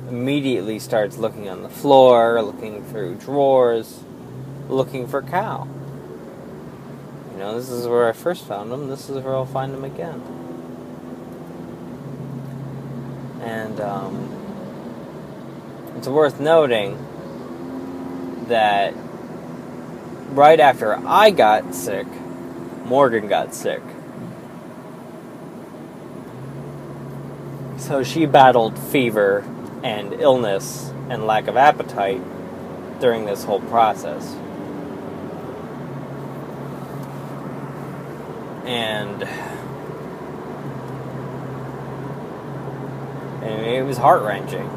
Immediately 0.10 0.80
starts 0.80 1.19
looking 1.19 1.48
on 1.50 1.62
the 1.62 1.69
floor, 1.69 2.41
looking 2.41 2.84
through 2.84 3.13
drawers, 3.17 4.00
looking 4.67 5.08
for 5.08 5.21
cow. 5.21 5.67
You 7.32 7.38
know, 7.38 7.56
this 7.56 7.69
is 7.69 7.88
where 7.88 8.10
I 8.10 8.12
first 8.13 8.45
found 8.45 8.74
him, 8.74 8.88
this 8.88 9.08
is 9.08 9.24
where 9.24 9.36
I'll 9.36 9.45
find 9.45 9.71
him 9.71 9.84
again. 9.84 10.19
And 13.41 13.80
um, 13.80 14.32
it's 15.95 16.08
worth 16.08 16.39
noting 16.39 16.98
that 18.48 18.95
right 20.32 20.60
after 20.60 20.95
I 21.08 21.30
got 21.30 21.76
sick, 21.76 22.08
Morgan 22.84 23.28
got 23.28 23.54
sick. 23.54 23.84
So 27.86 28.02
she 28.02 28.26
battled 28.26 28.80
fever 28.80 29.45
and 29.84 30.13
illness 30.13 30.91
and 31.08 31.28
lack 31.28 31.48
of 31.48 31.56
appetite 31.56 32.19
during 33.00 33.26
this 33.26 33.43
whole 33.43 33.60
process. 33.60 34.34
And, 38.65 39.21
and 43.43 43.65
it 43.67 43.86
was 43.86 43.98
heart 43.98 44.24
wrenching. 44.24 44.67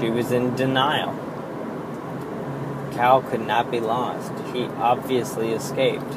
She 0.00 0.08
was 0.08 0.32
in 0.32 0.56
denial. 0.56 1.12
Cal 2.92 3.20
could 3.20 3.46
not 3.46 3.70
be 3.70 3.80
lost. 3.80 4.32
He 4.54 4.64
obviously 4.64 5.52
escaped. 5.52 6.14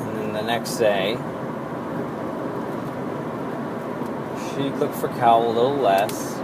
And 0.00 0.16
then 0.16 0.32
the 0.32 0.42
next 0.60 0.76
day, 0.76 1.16
she 4.50 4.68
looked 4.78 4.94
for 4.94 5.08
Cow 5.08 5.42
a 5.42 5.48
little 5.48 5.76
less. 5.76 6.38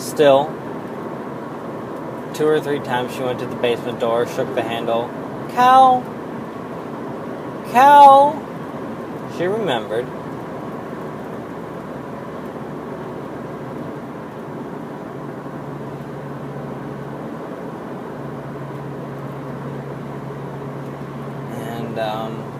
Still, 0.00 0.46
two 2.34 2.46
or 2.46 2.60
three 2.60 2.78
times 2.78 3.12
she 3.12 3.20
went 3.20 3.40
to 3.40 3.46
the 3.46 3.56
basement 3.56 3.98
door, 3.98 4.28
shook 4.28 4.54
the 4.54 4.62
handle. 4.62 5.08
Cow! 5.50 6.04
Cow! 7.72 8.38
She 9.36 9.46
remembered. 9.46 10.06
And, 21.58 21.98
um, 21.98 22.52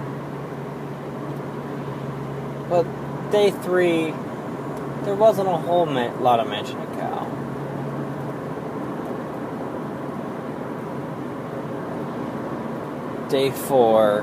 but 2.68 2.87
day 3.33 3.51
three, 3.51 4.12
there 5.05 5.14
wasn't 5.14 5.49
a 5.49 5.57
whole 5.57 5.87
lot 5.87 6.38
of 6.38 6.49
mention 6.49 6.79
of 6.79 6.92
cow. 6.92 7.25
Day 13.31 13.51
four, 13.51 14.21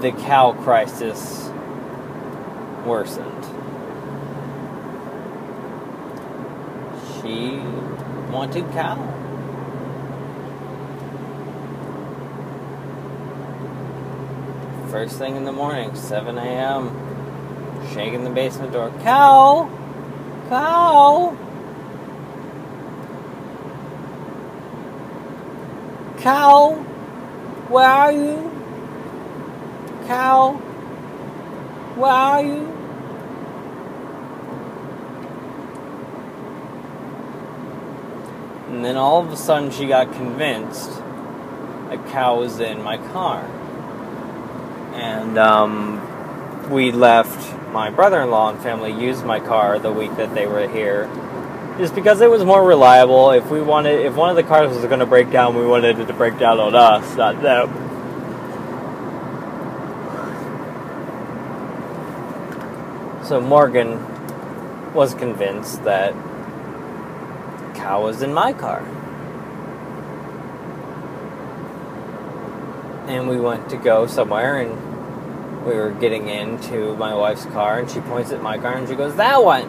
the 0.00 0.10
cow 0.10 0.52
crisis 0.64 1.48
worsened. 2.84 3.44
She 7.22 7.58
wanted 8.32 8.68
cow. 8.72 9.13
First 14.94 15.18
thing 15.18 15.34
in 15.34 15.44
the 15.44 15.50
morning, 15.50 15.92
7 15.96 16.38
a.m., 16.38 16.88
shaking 17.92 18.22
the 18.22 18.30
basement 18.30 18.72
door. 18.72 18.92
Cow! 19.02 19.68
Cow! 20.48 21.36
Cow! 26.18 26.74
Where 27.68 27.88
are 27.88 28.12
you? 28.12 28.52
Cow! 30.06 30.52
Where 31.96 32.12
are 32.12 32.44
you? 32.44 32.72
And 38.68 38.84
then 38.84 38.96
all 38.96 39.26
of 39.26 39.32
a 39.32 39.36
sudden 39.36 39.72
she 39.72 39.88
got 39.88 40.12
convinced 40.12 40.88
a 41.90 41.98
cow 42.12 42.38
was 42.38 42.60
in 42.60 42.80
my 42.80 42.96
car. 42.96 43.63
And 44.94 45.38
um, 45.38 46.70
we 46.70 46.92
left, 46.92 47.52
my 47.72 47.90
brother 47.90 48.22
in 48.22 48.30
law 48.30 48.50
and 48.50 48.60
family 48.60 48.92
used 48.92 49.24
my 49.24 49.40
car 49.40 49.78
the 49.78 49.92
week 49.92 50.16
that 50.16 50.34
they 50.34 50.46
were 50.46 50.68
here. 50.68 51.10
Just 51.78 51.94
because 51.94 52.20
it 52.20 52.30
was 52.30 52.44
more 52.44 52.64
reliable. 52.64 53.32
If 53.32 53.50
we 53.50 53.60
wanted, 53.60 54.06
if 54.06 54.14
one 54.14 54.30
of 54.30 54.36
the 54.36 54.44
cars 54.44 54.74
was 54.74 54.84
going 54.86 55.00
to 55.00 55.06
break 55.06 55.32
down, 55.32 55.56
we 55.56 55.66
wanted 55.66 55.98
it 55.98 56.06
to 56.06 56.12
break 56.12 56.38
down 56.38 56.60
on 56.60 56.76
us, 56.76 57.16
not 57.16 57.42
them. 57.42 57.68
So 63.24 63.40
Morgan 63.40 64.92
was 64.94 65.14
convinced 65.14 65.82
that 65.84 66.12
cow 67.74 68.02
was 68.04 68.22
in 68.22 68.32
my 68.32 68.52
car. 68.52 68.86
And 73.06 73.28
we 73.28 73.38
went 73.38 73.68
to 73.70 73.76
go 73.76 74.06
somewhere 74.06 74.60
and 74.60 75.64
we 75.66 75.74
were 75.74 75.90
getting 75.90 76.28
into 76.28 76.96
my 76.96 77.14
wife's 77.14 77.44
car 77.46 77.78
and 77.78 77.90
she 77.90 78.00
points 78.00 78.32
at 78.32 78.42
my 78.42 78.58
car 78.58 78.76
and 78.76 78.88
she 78.88 78.94
goes, 78.94 79.14
That 79.16 79.44
one! 79.44 79.68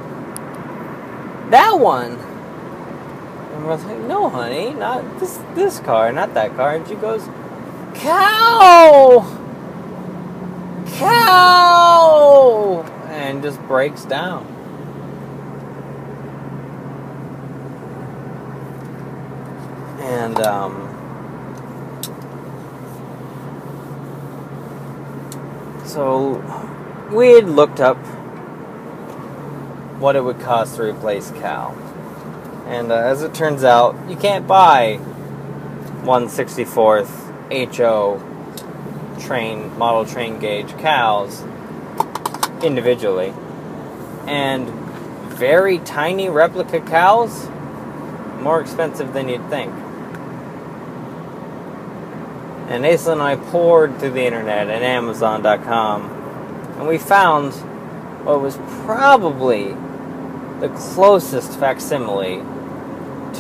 That 1.50 1.80
one! 1.80 2.14
And 2.14 3.66
we're 3.66 3.76
like, 3.76 4.00
No, 4.02 4.30
honey, 4.30 4.74
not 4.74 5.20
this 5.20 5.40
this 5.54 5.80
car, 5.80 6.12
not 6.12 6.34
that 6.34 6.56
car. 6.56 6.76
And 6.76 6.88
she 6.88 6.96
goes, 6.96 7.28
Cow! 7.96 9.24
Cow! 10.88 12.84
And 13.10 13.42
just 13.42 13.62
breaks 13.64 14.06
down. 14.06 14.46
And 20.00 20.40
um, 20.42 20.85
so 25.96 26.44
we 27.14 27.30
had 27.30 27.48
looked 27.48 27.80
up 27.80 27.96
what 29.98 30.18
it 30.18 30.24
would 30.26 30.42
cost 30.42 30.76
to 30.76 30.84
replace 30.84 31.32
Cal. 31.32 31.72
And 32.68 32.92
uh, 32.92 32.96
as 32.96 33.24
it 33.24 33.34
turns 33.34 33.64
out, 33.64 33.96
you 34.10 34.18
can't 34.18 34.46
buy 34.46 35.00
164th 36.04 37.78
HO 37.78 38.22
train 39.22 39.78
model 39.78 40.06
train 40.06 40.38
gauge 40.38 40.78
cows 40.80 41.42
individually. 42.62 43.34
And 44.28 44.70
very 45.30 45.80
tiny 45.80 46.28
replica 46.28 46.82
cows 46.82 47.48
more 48.42 48.60
expensive 48.60 49.14
than 49.14 49.30
you'd 49.30 49.50
think. 49.50 49.74
And 52.68 52.86
Asa 52.86 53.12
and 53.12 53.22
I 53.22 53.36
poured 53.36 54.00
through 54.00 54.12
the 54.12 54.26
internet 54.26 54.70
and 54.70 54.84
Amazon.com, 54.84 56.04
and 56.80 56.88
we 56.88 56.98
found 56.98 57.54
what 58.26 58.42
was 58.42 58.58
probably 58.86 59.76
the 60.60 60.70
closest 60.70 61.60
facsimile 61.60 62.38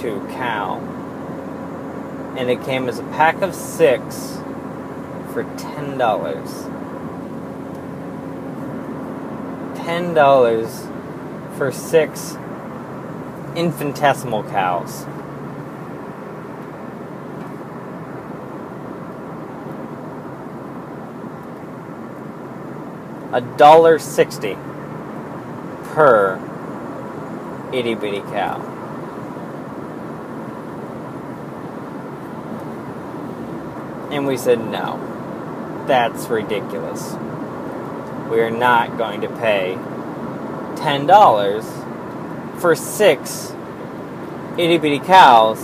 to 0.02 0.28
cow. 0.32 0.80
And 2.38 2.50
it 2.50 2.64
came 2.64 2.88
as 2.88 3.00
a 3.00 3.04
pack 3.04 3.42
of 3.42 3.56
six 3.56 4.38
for 5.34 5.44
ten 5.58 5.98
dollars. 5.98 6.66
Ten 9.78 10.14
dollars 10.14 10.86
for 11.58 11.72
six 11.72 12.36
infinitesimal 13.56 14.44
cows. 14.44 15.06
A 23.36 23.41
dollar 23.58 24.00
sixty 24.00 24.56
per 25.93 26.39
itty 27.74 27.93
bitty 27.93 28.21
cow. 28.21 28.62
And 34.10 34.26
we 34.26 34.38
said 34.38 34.60
no. 34.60 35.84
That's 35.86 36.28
ridiculous. 36.28 37.15
We 38.32 38.39
are 38.39 38.50
not 38.52 38.98
going 38.98 39.19
to 39.21 39.28
pay 39.28 39.78
$10 40.76 42.62
for 42.62 42.74
six 42.74 43.54
itty 44.58 44.78
bitty 44.78 45.00
cows. 45.00 45.60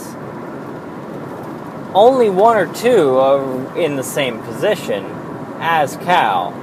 Only 1.93 2.29
one 2.29 2.57
or 2.57 2.73
two 2.73 3.17
are 3.17 3.77
in 3.77 3.95
the 3.95 4.03
same 4.03 4.41
position 4.41 5.05
as 5.59 5.95
cow. 5.95 6.60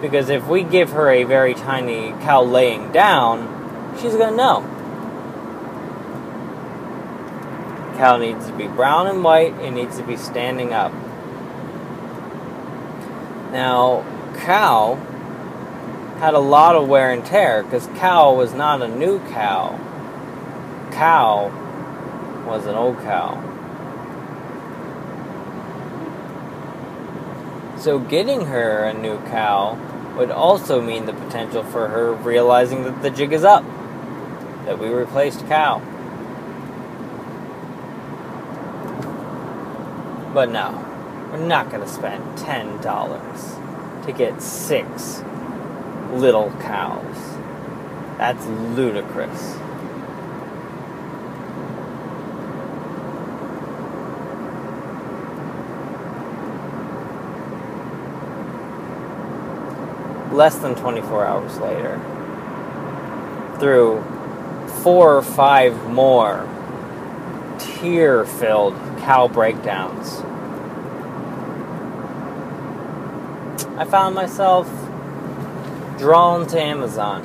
Because 0.00 0.30
if 0.30 0.46
we 0.46 0.62
give 0.62 0.90
her 0.90 1.10
a 1.10 1.24
very 1.24 1.54
tiny 1.54 2.12
cow 2.22 2.42
laying 2.42 2.90
down, 2.90 3.94
she's 4.00 4.12
going 4.12 4.30
to 4.30 4.36
know. 4.36 4.60
Cow 7.96 8.16
needs 8.16 8.46
to 8.46 8.52
be 8.54 8.66
brown 8.66 9.06
and 9.08 9.22
white, 9.22 9.52
it 9.60 9.72
needs 9.72 9.98
to 9.98 10.02
be 10.02 10.16
standing 10.16 10.72
up. 10.72 10.90
Now, 13.52 14.04
cow 14.38 14.94
had 16.18 16.32
a 16.32 16.38
lot 16.38 16.76
of 16.76 16.88
wear 16.88 17.12
and 17.12 17.24
tear 17.24 17.62
because 17.62 17.86
cow 17.98 18.34
was 18.34 18.54
not 18.54 18.80
a 18.80 18.88
new 18.88 19.18
cow. 19.28 19.78
Cow 20.92 21.48
was 22.46 22.64
an 22.64 22.74
old 22.74 22.96
cow. 23.00 23.46
So, 27.78 27.98
getting 27.98 28.46
her 28.46 28.84
a 28.84 28.94
new 28.94 29.18
cow 29.26 29.78
would 30.16 30.30
also 30.30 30.80
mean 30.80 31.06
the 31.06 31.12
potential 31.12 31.62
for 31.62 31.88
her 31.88 32.12
realizing 32.12 32.84
that 32.84 33.02
the 33.02 33.10
jig 33.10 33.32
is 33.32 33.44
up, 33.44 33.64
that 34.64 34.78
we 34.78 34.88
replaced 34.88 35.46
cow. 35.46 35.80
But 40.32 40.50
no, 40.50 40.86
we're 41.32 41.46
not 41.46 41.70
going 41.70 41.82
to 41.82 41.88
spend 41.88 42.22
$10 42.38 44.06
to 44.06 44.12
get 44.12 44.40
six 44.40 45.22
little 46.12 46.50
cows. 46.60 47.16
That's 48.18 48.44
ludicrous. 48.46 49.59
Less 60.40 60.56
than 60.56 60.74
24 60.74 61.26
hours 61.26 61.58
later, 61.58 62.00
through 63.58 64.02
four 64.82 65.18
or 65.18 65.20
five 65.20 65.90
more 65.90 66.48
tear 67.58 68.24
filled 68.24 68.72
cow 69.00 69.28
breakdowns, 69.28 70.20
I 73.78 73.84
found 73.84 74.14
myself 74.14 74.66
drawn 75.98 76.46
to 76.46 76.58
Amazon 76.58 77.20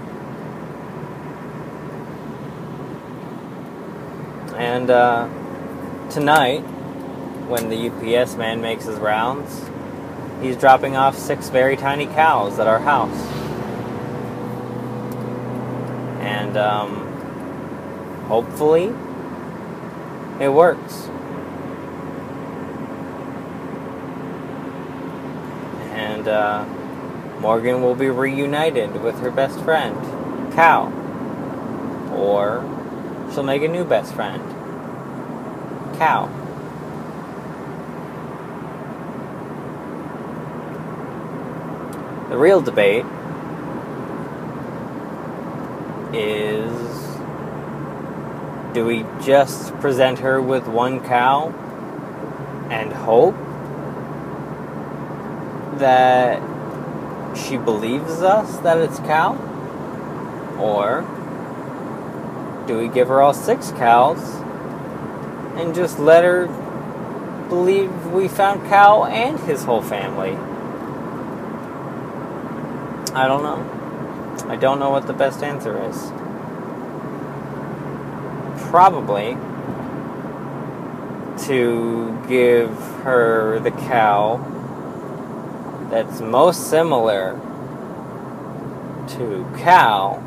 And 4.71 4.89
uh, 4.89 5.27
tonight, 6.09 6.61
when 7.49 7.69
the 7.69 7.89
UPS 7.89 8.35
man 8.35 8.61
makes 8.61 8.85
his 8.85 8.97
rounds, 8.99 9.69
he's 10.41 10.55
dropping 10.55 10.95
off 10.95 11.17
six 11.17 11.49
very 11.49 11.75
tiny 11.75 12.05
cows 12.07 12.57
at 12.59 12.67
our 12.67 12.79
house. 12.79 13.41
and 16.51 16.57
um, 16.57 17.07
hopefully 18.27 18.93
it 20.39 20.49
works. 20.49 21.07
And 25.93 26.27
uh, 26.27 26.65
Morgan 27.39 27.81
will 27.81 27.95
be 27.95 28.09
reunited 28.09 29.01
with 29.01 29.19
her 29.19 29.31
best 29.31 29.59
friend, 29.61 29.95
Cow. 30.53 30.91
Or 32.13 32.61
she'll 33.33 33.43
make 33.43 33.61
a 33.61 33.67
new 33.67 33.85
best 33.85 34.13
friend, 34.13 34.43
Cow. 36.01 36.25
The 42.29 42.37
real 42.39 42.59
debate 42.59 43.05
is 46.11 46.71
do 48.73 48.83
we 48.83 49.05
just 49.23 49.75
present 49.75 50.17
her 50.17 50.41
with 50.41 50.67
one 50.67 51.01
cow 51.01 51.49
and 52.71 52.91
hope 52.91 53.35
that 55.77 56.41
she 57.37 57.57
believes 57.57 58.23
us 58.23 58.57
that 58.61 58.79
it's 58.79 58.97
cow? 59.01 59.35
Or 60.59 61.01
do 62.65 62.79
we 62.79 62.87
give 62.87 63.09
her 63.09 63.21
all 63.21 63.35
six 63.35 63.69
cows 63.73 64.41
and 65.61 65.75
just 65.75 65.99
let 65.99 66.23
her 66.23 66.47
believe 67.47 68.07
we 68.07 68.27
found 68.27 68.67
cow 68.67 69.05
and 69.05 69.39
his 69.41 69.63
whole 69.63 69.81
family? 69.81 70.35
I 73.13 73.27
don't 73.27 73.43
know. 73.43 74.49
I 74.49 74.55
don't 74.55 74.79
know 74.79 74.89
what 74.89 75.05
the 75.05 75.13
best 75.13 75.43
answer 75.43 75.77
is. 75.89 75.97
Probably 78.69 79.37
to 81.45 82.25
give 82.27 82.75
her 83.03 83.59
the 83.59 83.71
cow 83.71 84.37
that's 85.89 86.21
most 86.21 86.69
similar 86.69 87.39
to 89.09 89.45
cow. 89.57 90.23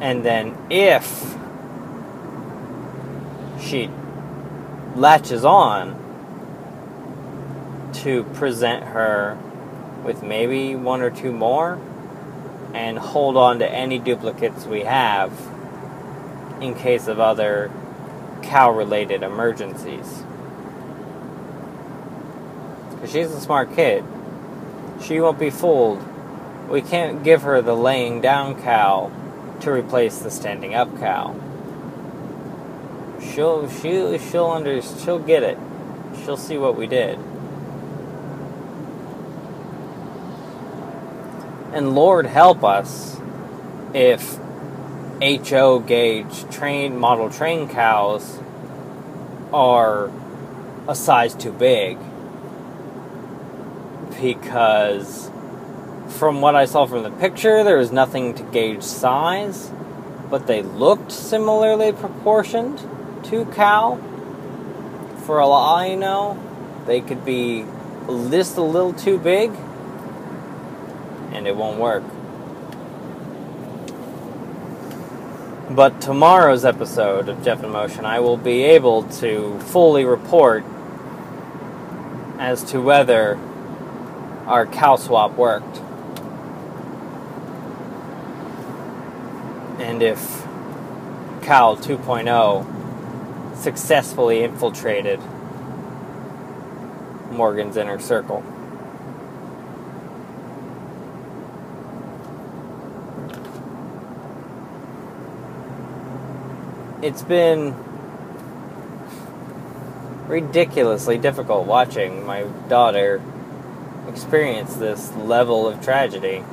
And 0.00 0.24
then 0.24 0.56
if 0.68 1.36
she 3.62 3.88
latches 4.96 5.44
on 5.44 5.98
to 7.92 8.24
present 8.34 8.84
her 8.84 9.38
with 10.04 10.22
maybe 10.22 10.74
one 10.74 11.00
or 11.00 11.10
two 11.10 11.32
more 11.32 11.80
and 12.74 12.98
hold 12.98 13.36
on 13.36 13.58
to 13.60 13.70
any 13.70 13.98
duplicates 13.98 14.64
we 14.64 14.80
have 14.80 15.32
in 16.60 16.74
case 16.74 17.06
of 17.06 17.20
other 17.20 17.70
cow 18.42 18.70
related 18.70 19.22
emergencies. 19.22 20.22
Because 22.90 23.12
she's 23.12 23.30
a 23.30 23.40
smart 23.40 23.74
kid. 23.74 24.04
She 25.02 25.20
won't 25.20 25.38
be 25.38 25.50
fooled. 25.50 26.02
We 26.68 26.82
can't 26.82 27.22
give 27.22 27.42
her 27.42 27.60
the 27.60 27.74
laying 27.74 28.20
down 28.20 28.60
cow 28.62 29.10
to 29.60 29.70
replace 29.72 30.18
the 30.18 30.30
standing 30.30 30.74
up 30.74 30.96
cow. 30.98 31.34
She'll 33.34 33.68
she 33.68 34.18
she'll 34.18 34.50
under 34.50 34.82
she'll 34.82 35.18
get 35.18 35.42
it. 35.42 35.58
She'll 36.24 36.36
see 36.36 36.58
what 36.58 36.76
we 36.76 36.86
did. 36.86 37.18
And 41.72 41.94
Lord 41.94 42.26
help 42.26 42.62
us 42.62 43.18
if 43.94 44.38
HO 45.22 45.78
gauge 45.80 46.50
train 46.50 46.98
model 46.98 47.30
train 47.30 47.68
cows 47.68 48.40
are 49.52 50.10
a 50.86 50.94
size 50.94 51.34
too 51.34 51.52
big 51.52 51.96
because 54.20 55.30
from 56.08 56.40
what 56.42 56.54
I 56.54 56.66
saw 56.66 56.86
from 56.86 57.02
the 57.02 57.10
picture 57.10 57.64
there 57.64 57.78
was 57.78 57.92
nothing 57.92 58.34
to 58.34 58.42
gauge 58.42 58.82
size 58.82 59.70
but 60.28 60.46
they 60.46 60.62
looked 60.62 61.12
similarly 61.12 61.92
proportioned 61.92 62.82
to 63.24 63.44
cow 63.46 63.96
for 65.24 65.40
all 65.40 65.52
I 65.52 65.94
know 65.94 66.38
they 66.86 67.00
could 67.00 67.24
be 67.24 67.64
just 68.30 68.56
a 68.56 68.62
little 68.62 68.92
too 68.92 69.18
big 69.18 69.50
and 71.32 71.46
it 71.46 71.56
won't 71.56 71.78
work 71.78 72.02
But 75.74 76.02
tomorrow's 76.02 76.66
episode 76.66 77.30
of 77.30 77.42
Jeff 77.42 77.64
in 77.64 77.70
Motion, 77.70 78.04
I 78.04 78.20
will 78.20 78.36
be 78.36 78.62
able 78.62 79.04
to 79.04 79.58
fully 79.60 80.04
report 80.04 80.64
as 82.38 82.62
to 82.64 82.80
whether 82.82 83.38
our 84.46 84.66
cow 84.66 84.96
swap 84.96 85.34
worked. 85.38 85.78
And 89.80 90.02
if 90.02 90.42
cow 91.40 91.74
2.0 91.76 92.81
successfully 93.62 94.42
infiltrated 94.42 95.20
Morgan's 97.30 97.76
inner 97.76 97.98
circle. 97.98 98.44
it's 107.02 107.22
been 107.22 107.74
ridiculously 110.28 111.18
difficult 111.18 111.66
watching 111.66 112.24
my 112.24 112.44
daughter 112.68 113.20
experience 114.08 114.76
this 114.76 115.12
level 115.16 115.66
of 115.66 115.82
tragedy. 115.82 116.44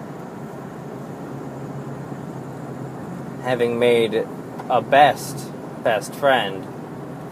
Having 3.43 3.77
made 3.77 4.27
a 4.69 4.81
best, 4.81 5.51
best 5.83 6.13
friend 6.15 6.65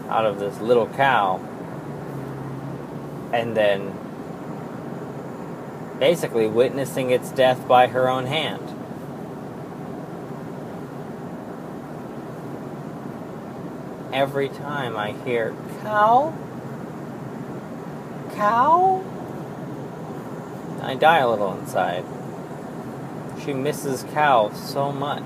out 0.09 0.25
of 0.25 0.39
this 0.39 0.59
little 0.59 0.87
cow, 0.87 1.37
and 3.33 3.55
then 3.55 3.97
basically 5.99 6.47
witnessing 6.47 7.09
its 7.09 7.31
death 7.31 7.67
by 7.67 7.87
her 7.87 8.07
own 8.09 8.25
hand. 8.25 8.77
every 14.17 14.49
time 14.49 14.97
I 14.97 15.11
hear 15.11 15.53
cow, 15.83 16.33
cow, 18.33 19.05
I 20.81 20.95
die 20.95 21.19
a 21.19 21.29
little 21.29 21.53
inside. 21.59 22.03
She 23.45 23.53
misses 23.53 24.03
cow 24.11 24.51
so 24.53 24.91
much. 24.91 25.23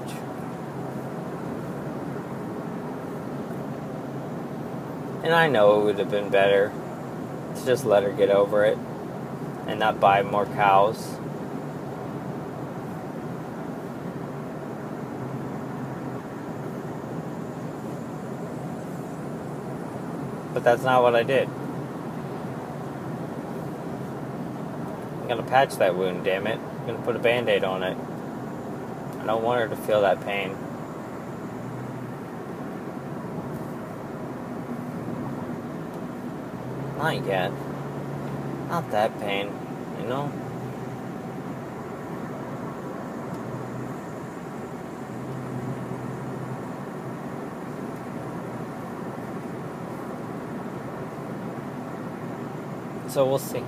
And 5.24 5.34
I 5.34 5.47
know 5.47 5.82
it 5.82 5.86
would 5.86 5.99
have 5.99 6.09
been 6.09 6.30
better 6.30 6.72
to 7.55 7.65
just 7.65 7.86
let 7.86 8.01
her 8.03 8.11
get 8.11 8.30
over 8.30 8.65
it 8.65 8.78
and 9.67 9.80
not 9.80 9.99
buy 9.99 10.24
more 10.24 10.47
cows. 10.47 11.17
But 20.53 20.63
that's 20.63 20.84
not 20.84 21.03
what 21.03 21.15
I 21.15 21.24
did. 21.24 21.47
I'm 25.22 25.28
gonna 25.28 25.43
patch 25.43 25.78
that 25.78 25.95
wound, 25.95 26.26
damn 26.26 26.47
it. 26.47 26.59
I'm 26.59 26.88
gonna 26.88 27.01
put 27.03 27.15
a 27.15 27.19
band 27.19 27.47
aid 27.47 27.63
on 27.63 27.84
it. 27.84 27.97
I 29.22 29.26
don't 29.26 29.43
want 29.43 29.61
her 29.61 29.67
to 29.69 29.76
feel 29.76 30.01
that 30.01 30.26
pain. 30.26 30.57
Not 37.01 37.25
yet. 37.25 37.51
Not 38.69 38.91
that 38.91 39.19
pain, 39.19 39.47
you 39.99 40.07
know? 40.07 40.31
So 53.09 53.25
we'll 53.25 53.39
see. 53.39 53.63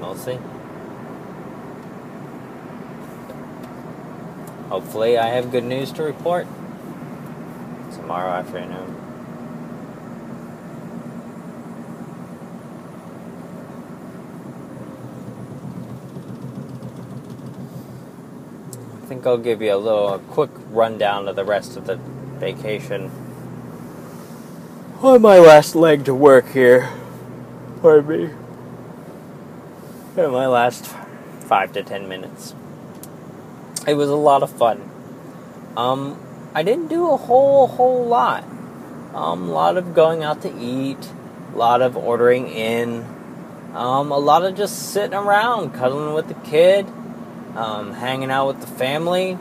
We'll 0.00 0.16
see. 0.16 0.38
Hopefully, 4.70 5.18
I 5.18 5.26
have 5.26 5.52
good 5.52 5.64
news 5.64 5.92
to 5.92 6.02
report 6.02 6.46
tomorrow 7.92 8.30
afternoon. 8.30 9.05
I'll 19.26 19.38
give 19.38 19.60
you 19.60 19.74
a 19.74 19.76
little 19.76 20.14
a 20.14 20.18
quick 20.18 20.50
rundown 20.70 21.28
of 21.28 21.36
the 21.36 21.44
rest 21.44 21.76
of 21.76 21.86
the 21.86 21.96
vacation 22.38 23.10
on 25.02 25.20
my 25.20 25.38
last 25.38 25.74
leg 25.74 26.04
to 26.06 26.14
work 26.14 26.48
here. 26.52 26.88
Pardon 27.82 28.06
me. 28.06 28.30
In 30.22 30.30
my 30.30 30.46
last 30.46 30.86
five 31.40 31.72
to 31.72 31.82
ten 31.82 32.08
minutes. 32.08 32.54
It 33.86 33.94
was 33.94 34.08
a 34.08 34.16
lot 34.16 34.42
of 34.42 34.50
fun. 34.50 34.90
Um, 35.76 36.18
I 36.54 36.62
didn't 36.62 36.88
do 36.88 37.10
a 37.10 37.16
whole 37.16 37.66
whole 37.66 38.06
lot. 38.06 38.44
Um, 39.14 39.48
a 39.48 39.52
lot 39.52 39.76
of 39.76 39.94
going 39.94 40.24
out 40.24 40.42
to 40.42 40.58
eat, 40.58 40.98
a 41.54 41.56
lot 41.56 41.82
of 41.82 41.96
ordering 41.96 42.48
in, 42.48 43.04
um, 43.74 44.10
a 44.10 44.18
lot 44.18 44.44
of 44.44 44.56
just 44.56 44.92
sitting 44.92 45.14
around, 45.14 45.72
cuddling 45.72 46.14
with 46.14 46.28
the 46.28 46.34
kid, 46.34 46.86
um, 47.56 47.92
hanging 47.92 48.30
out 48.30 48.46
with 48.48 48.60
the 48.60 48.66
family, 48.66 49.38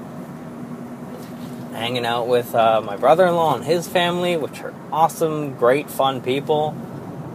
hanging 1.71 2.05
out 2.05 2.27
with 2.27 2.55
uh, 2.55 2.81
my 2.81 2.97
brother 2.97 3.25
in 3.25 3.35
law 3.35 3.55
and 3.55 3.65
his 3.65 3.87
family, 3.87 4.37
which 4.37 4.61
are 4.61 4.73
awesome, 4.91 5.55
great, 5.55 5.89
fun 5.89 6.21
people. 6.21 6.75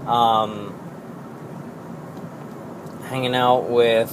Um, 0.06 0.74
hanging 3.10 3.34
out 3.34 3.68
with 3.68 4.12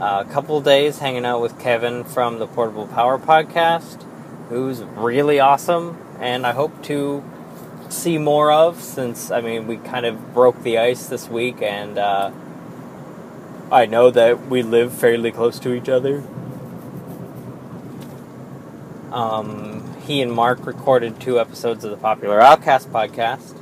uh, 0.00 0.24
a 0.26 0.32
couple 0.32 0.60
days, 0.62 0.98
hanging 0.98 1.26
out 1.26 1.42
with 1.42 1.58
Kevin 1.60 2.04
from 2.04 2.38
the 2.38 2.46
Portable 2.46 2.86
Power 2.86 3.18
Podcast, 3.18 4.02
who's 4.48 4.82
really 4.82 5.38
awesome, 5.38 5.98
and 6.18 6.46
I 6.46 6.52
hope 6.52 6.82
to 6.84 7.22
see 7.90 8.16
more 8.16 8.50
of 8.50 8.80
since, 8.80 9.30
I 9.30 9.42
mean, 9.42 9.66
we 9.66 9.76
kind 9.76 10.06
of 10.06 10.32
broke 10.32 10.62
the 10.62 10.78
ice 10.78 11.06
this 11.06 11.28
week, 11.28 11.60
and 11.60 11.98
uh, 11.98 12.30
I 13.72 13.86
know 13.86 14.10
that 14.10 14.48
we 14.48 14.62
live 14.62 14.92
fairly 14.92 15.32
close 15.32 15.58
to 15.60 15.72
each 15.72 15.88
other. 15.88 16.22
Um, 19.10 19.96
he 20.02 20.20
and 20.20 20.30
Mark 20.30 20.66
recorded 20.66 21.18
two 21.18 21.40
episodes 21.40 21.82
of 21.82 21.90
the 21.90 21.96
popular 21.96 22.38
Outcast 22.38 22.92
podcast, 22.92 23.56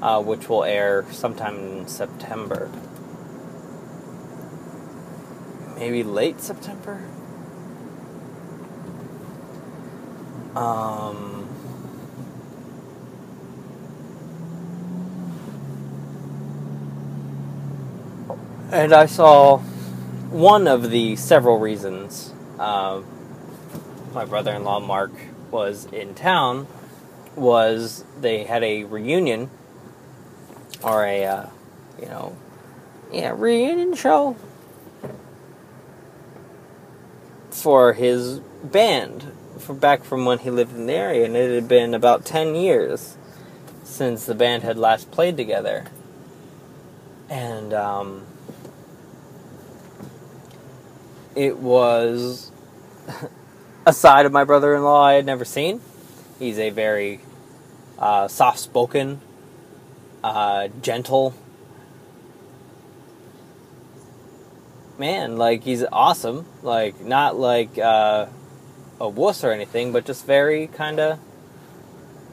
uh, 0.00 0.22
which 0.22 0.48
will 0.48 0.62
air 0.62 1.04
sometime 1.10 1.56
in 1.56 1.88
September. 1.88 2.70
Maybe 5.76 6.04
late 6.04 6.40
September? 6.40 7.02
Um, 10.54 11.37
and 18.70 18.92
I 18.92 19.06
saw 19.06 19.58
one 20.30 20.68
of 20.68 20.90
the 20.90 21.16
several 21.16 21.58
reasons. 21.58 22.32
Uh, 22.58 23.02
my 24.12 24.24
brother-in-law 24.24 24.80
Mark 24.80 25.12
was 25.50 25.86
in 25.86 26.14
town 26.14 26.66
was 27.36 28.04
they 28.20 28.44
had 28.44 28.64
a 28.64 28.84
reunion 28.84 29.48
or 30.82 31.04
a 31.04 31.24
uh, 31.24 31.46
you 32.00 32.06
know 32.06 32.36
yeah, 33.12 33.32
reunion 33.34 33.94
show 33.94 34.36
for 37.50 37.94
his 37.94 38.40
band 38.62 39.32
from 39.58 39.78
back 39.78 40.04
from 40.04 40.24
when 40.24 40.38
he 40.38 40.50
lived 40.50 40.74
in 40.74 40.86
the 40.86 40.92
area, 40.92 41.24
and 41.24 41.36
it 41.36 41.54
had 41.54 41.68
been 41.68 41.94
about 41.94 42.24
10 42.24 42.54
years 42.54 43.16
since 43.82 44.24
the 44.24 44.34
band 44.34 44.62
had 44.62 44.78
last 44.78 45.10
played 45.10 45.36
together. 45.36 45.86
And 47.28 47.74
um, 47.74 48.22
it 51.38 51.56
was 51.56 52.50
a 53.86 53.92
side 53.92 54.26
of 54.26 54.32
my 54.32 54.42
brother 54.42 54.74
in 54.74 54.82
law 54.82 55.04
I 55.04 55.12
had 55.12 55.24
never 55.24 55.44
seen. 55.44 55.80
He's 56.40 56.58
a 56.58 56.70
very 56.70 57.20
uh, 57.96 58.26
soft 58.26 58.58
spoken, 58.58 59.20
uh, 60.24 60.66
gentle 60.82 61.32
man. 64.98 65.36
Like, 65.36 65.62
he's 65.62 65.84
awesome. 65.92 66.44
Like, 66.64 67.00
not 67.00 67.38
like 67.38 67.78
uh, 67.78 68.26
a 69.00 69.08
wuss 69.08 69.44
or 69.44 69.52
anything, 69.52 69.92
but 69.92 70.04
just 70.04 70.26
very 70.26 70.66
kind 70.66 70.98
of, 70.98 71.20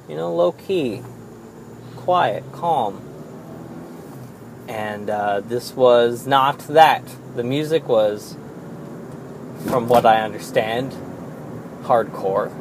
you 0.10 0.16
know, 0.16 0.34
low 0.34 0.52
key, 0.52 1.04
quiet, 1.96 2.44
calm. 2.52 3.04
And 4.68 5.12
uh, 5.12 5.42
this 5.42 5.76
was 5.76 6.26
not 6.26 6.58
that. 6.70 7.04
The 7.36 7.44
music 7.44 7.88
was, 7.88 8.36
from 9.68 9.88
what 9.88 10.06
I 10.06 10.22
understand, 10.22 10.96
hardcore. 11.84 12.52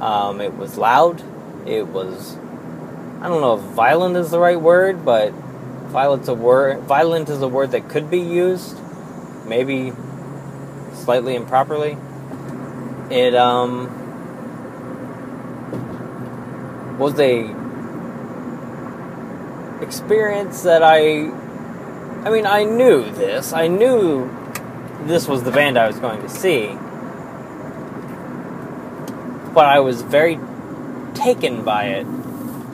Um, 0.00 0.40
it 0.40 0.54
was 0.54 0.76
loud. 0.76 1.22
It 1.66 1.86
was, 1.86 2.36
I 3.20 3.28
don't 3.28 3.40
know 3.40 3.54
if 3.58 3.62
violent 3.74 4.16
is 4.16 4.30
the 4.30 4.38
right 4.38 4.60
word, 4.60 5.04
but 5.04 5.32
violent's 5.32 6.28
a 6.28 6.34
word. 6.34 6.80
Violent 6.80 7.28
is 7.28 7.40
a 7.40 7.48
word 7.48 7.70
that 7.70 7.88
could 7.88 8.10
be 8.10 8.20
used, 8.20 8.76
maybe 9.46 9.92
slightly 10.94 11.34
improperly. 11.36 11.96
It 13.10 13.34
um 13.34 14.02
was 16.98 17.18
a 17.20 17.54
experience 19.82 20.62
that 20.62 20.82
I 20.82 21.28
I 22.26 22.30
mean 22.30 22.46
I 22.46 22.64
knew 22.64 23.10
this. 23.10 23.52
I 23.52 23.68
knew 23.68 24.30
this 25.06 25.28
was 25.28 25.42
the 25.42 25.50
band 25.50 25.78
I 25.78 25.86
was 25.86 25.98
going 25.98 26.20
to 26.22 26.28
see. 26.28 26.68
But 29.54 29.66
I 29.66 29.80
was 29.80 30.02
very 30.02 30.38
taken 31.14 31.64
by 31.64 31.84
it. 31.86 32.06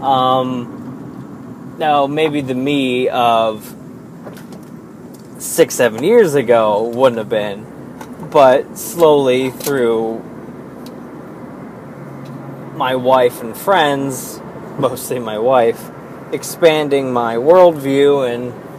Um, 0.01 1.77
now, 1.79 2.07
maybe 2.07 2.41
the 2.41 2.55
me 2.55 3.09
of 3.09 3.75
six, 5.39 5.75
seven 5.75 6.03
years 6.03 6.35
ago 6.35 6.85
wouldn't 6.85 7.19
have 7.19 7.29
been, 7.29 7.67
but 8.31 8.79
slowly 8.79 9.51
through 9.51 10.19
my 12.75 12.95
wife 12.95 13.43
and 13.43 13.57
friends, 13.57 14.41
mostly 14.79 15.19
my 15.19 15.39
wife, 15.39 15.91
expanding 16.33 17.13
my 17.13 17.37
worldview 17.37 18.29
and 18.33 18.70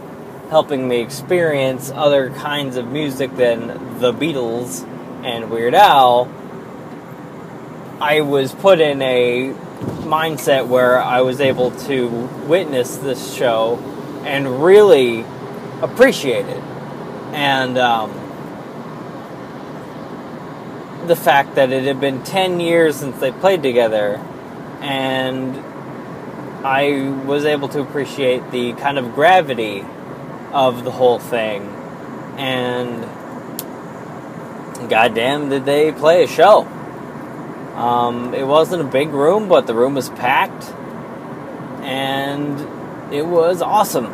helping 0.52 0.86
me 0.86 1.00
experience 1.00 1.90
other 1.94 2.28
kinds 2.28 2.76
of 2.76 2.86
music 2.86 3.34
than 3.36 3.68
the 4.00 4.12
Beatles 4.12 4.86
and 5.24 5.50
Weird 5.50 5.74
Al, 5.74 6.30
I 7.98 8.20
was 8.20 8.52
put 8.52 8.78
in 8.78 9.00
a 9.00 9.54
mindset 10.02 10.68
where 10.68 11.00
I 11.00 11.22
was 11.22 11.40
able 11.40 11.70
to 11.86 12.06
witness 12.46 12.98
this 12.98 13.34
show 13.34 13.78
and 14.26 14.62
really 14.62 15.24
appreciate 15.80 16.44
it. 16.44 16.62
And 17.32 17.78
um, 17.78 18.10
the 21.06 21.16
fact 21.16 21.54
that 21.54 21.72
it 21.72 21.84
had 21.84 21.98
been 21.98 22.22
10 22.24 22.60
years 22.60 22.96
since 22.96 23.18
they 23.20 23.32
played 23.32 23.62
together, 23.62 24.16
and 24.82 25.56
I 26.62 27.08
was 27.24 27.46
able 27.46 27.70
to 27.70 27.80
appreciate 27.80 28.50
the 28.50 28.74
kind 28.74 28.98
of 28.98 29.14
gravity 29.14 29.82
of 30.52 30.84
the 30.84 30.90
whole 30.90 31.18
thing. 31.18 31.62
And 32.36 33.02
goddamn, 34.88 35.48
did 35.48 35.64
they 35.64 35.92
play 35.92 36.24
a 36.24 36.26
show! 36.26 36.66
Um, 37.74 38.34
it 38.34 38.46
wasn't 38.46 38.82
a 38.82 38.84
big 38.84 39.08
room, 39.08 39.48
but 39.48 39.66
the 39.66 39.74
room 39.74 39.94
was 39.94 40.10
packed, 40.10 40.64
and 41.82 42.60
it 43.12 43.26
was 43.26 43.62
awesome. 43.62 44.06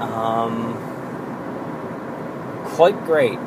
Um, 0.00 0.74
quite 2.74 3.04
great. 3.04 3.38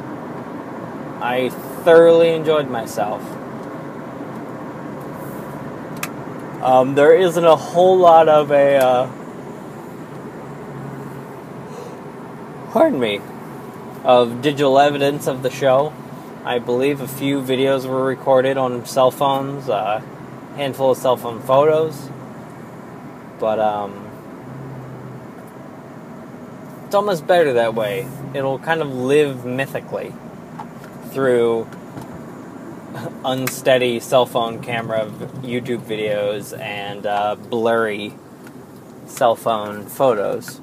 I 1.21 1.49
thoroughly 1.83 2.29
enjoyed 2.29 2.69
myself. 2.69 3.21
Um, 6.61 6.95
there 6.95 7.15
isn't 7.15 7.43
a 7.43 7.55
whole 7.55 7.97
lot 7.97 8.29
of 8.29 8.51
a, 8.51 8.77
uh, 8.77 9.24
pardon 12.75 12.99
me, 12.99 13.21
of 14.03 14.41
digital 14.41 14.77
evidence 14.77 15.27
of 15.27 15.43
the 15.43 15.49
show. 15.49 15.93
I 16.43 16.59
believe 16.59 16.99
a 16.99 17.07
few 17.07 17.39
videos 17.39 17.85
were 17.85 18.03
recorded 18.03 18.57
on 18.57 18.85
cell 18.85 19.11
phones, 19.11 19.69
a 19.69 20.03
handful 20.57 20.91
of 20.91 20.97
cell 20.97 21.15
phone 21.15 21.41
photos. 21.41 22.09
But 23.39 23.59
um, 23.59 24.05
it's 26.85 26.93
almost 26.93 27.25
better 27.25 27.53
that 27.53 27.75
way. 27.75 28.09
It'll 28.33 28.59
kind 28.59 28.81
of 28.81 28.93
live 28.93 29.45
mythically 29.45 30.13
through 31.11 31.69
unsteady 33.23 34.01
cell 34.01 34.25
phone 34.25 34.61
camera 34.61 35.05
YouTube 35.43 35.79
videos 35.79 36.59
and 36.59 37.05
uh, 37.05 37.35
blurry 37.35 38.15
cell 39.05 39.37
phone 39.37 39.85
photos. 39.85 40.59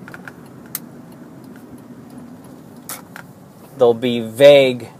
There'll 3.82 3.94
be 3.94 4.20
vague 4.20 4.90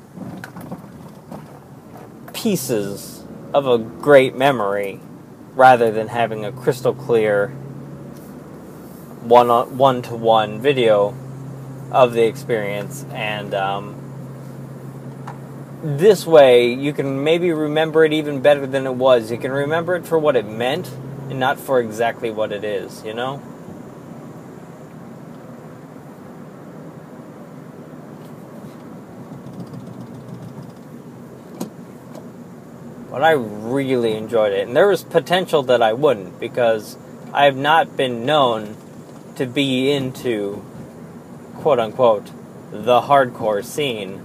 pieces 2.33 3.23
of 3.55 3.69
a 3.69 3.79
great 3.79 4.35
memory 4.35 4.99
rather 5.55 5.93
than 5.93 6.09
having 6.09 6.45
a 6.45 6.51
crystal 6.51 6.93
clear 6.93 7.51
one 9.21 9.79
one 9.79 10.03
to 10.03 10.17
one 10.17 10.61
video 10.61 11.15
of 11.93 12.13
the 12.13 12.25
experience. 12.25 13.05
And 13.13 13.55
um, 13.55 13.95
this 15.85 16.27
way 16.27 16.75
you 16.75 16.93
can 16.93 17.23
maybe 17.23 17.53
remember 17.53 18.05
it 18.05 18.13
even 18.13 18.41
better 18.41 18.67
than 18.67 18.85
it 18.85 18.97
was. 18.97 19.31
You 19.31 19.39
can 19.39 19.53
remember 19.53 19.95
it 19.95 20.05
for 20.05 20.19
what 20.19 20.35
it 20.35 20.49
meant 20.49 20.91
and 21.31 21.39
not 21.39 21.61
for 21.61 21.79
exactly 21.79 22.33
what 22.33 22.51
it 22.51 22.65
is 22.65 23.05
you 23.05 23.15
know 23.15 23.41
but 33.23 33.29
I 33.29 33.33
really 33.35 34.17
enjoyed 34.17 34.53
it. 34.53 34.67
And 34.67 34.75
there 34.75 34.89
was 34.89 35.05
potential 35.05 35.63
that 35.65 35.81
I 35.81 35.93
wouldn't 35.93 36.41
because 36.41 36.99
I 37.33 37.45
have 37.45 37.57
not 37.57 37.97
been 37.97 38.27
known 38.27 38.77
to 39.37 39.47
be 39.47 39.93
into 39.93 40.61
quote 41.59 41.79
unquote 41.79 42.27
the 42.73 43.01
hardcore 43.01 43.65
scene. 43.65 44.21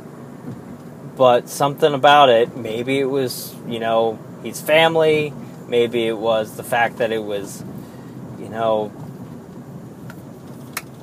But 1.15 1.47
something 1.47 1.93
about 1.93 2.29
it, 2.29 2.57
maybe 2.57 2.97
it 2.97 3.05
was, 3.05 3.53
you 3.67 3.77
know, 3.79 4.17
he's 4.41 4.61
family, 4.61 5.31
maybe 5.67 6.07
it 6.07 6.17
was 6.17 6.57
the 6.57 6.63
fact 6.63 6.97
that 6.97 7.11
it 7.11 7.23
was, 7.23 7.63
you 8.39 8.49
know, 8.49 8.91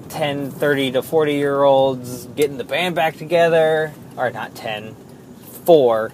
10, 0.08 0.50
30 0.50 0.90
to 0.90 1.02
40 1.02 1.34
year 1.34 1.62
olds 1.62 2.26
getting 2.26 2.56
the 2.56 2.64
band 2.64 2.96
back 2.96 3.16
together, 3.16 3.92
or 4.16 4.32
not 4.32 4.56
10, 4.56 4.96
4 5.64 6.10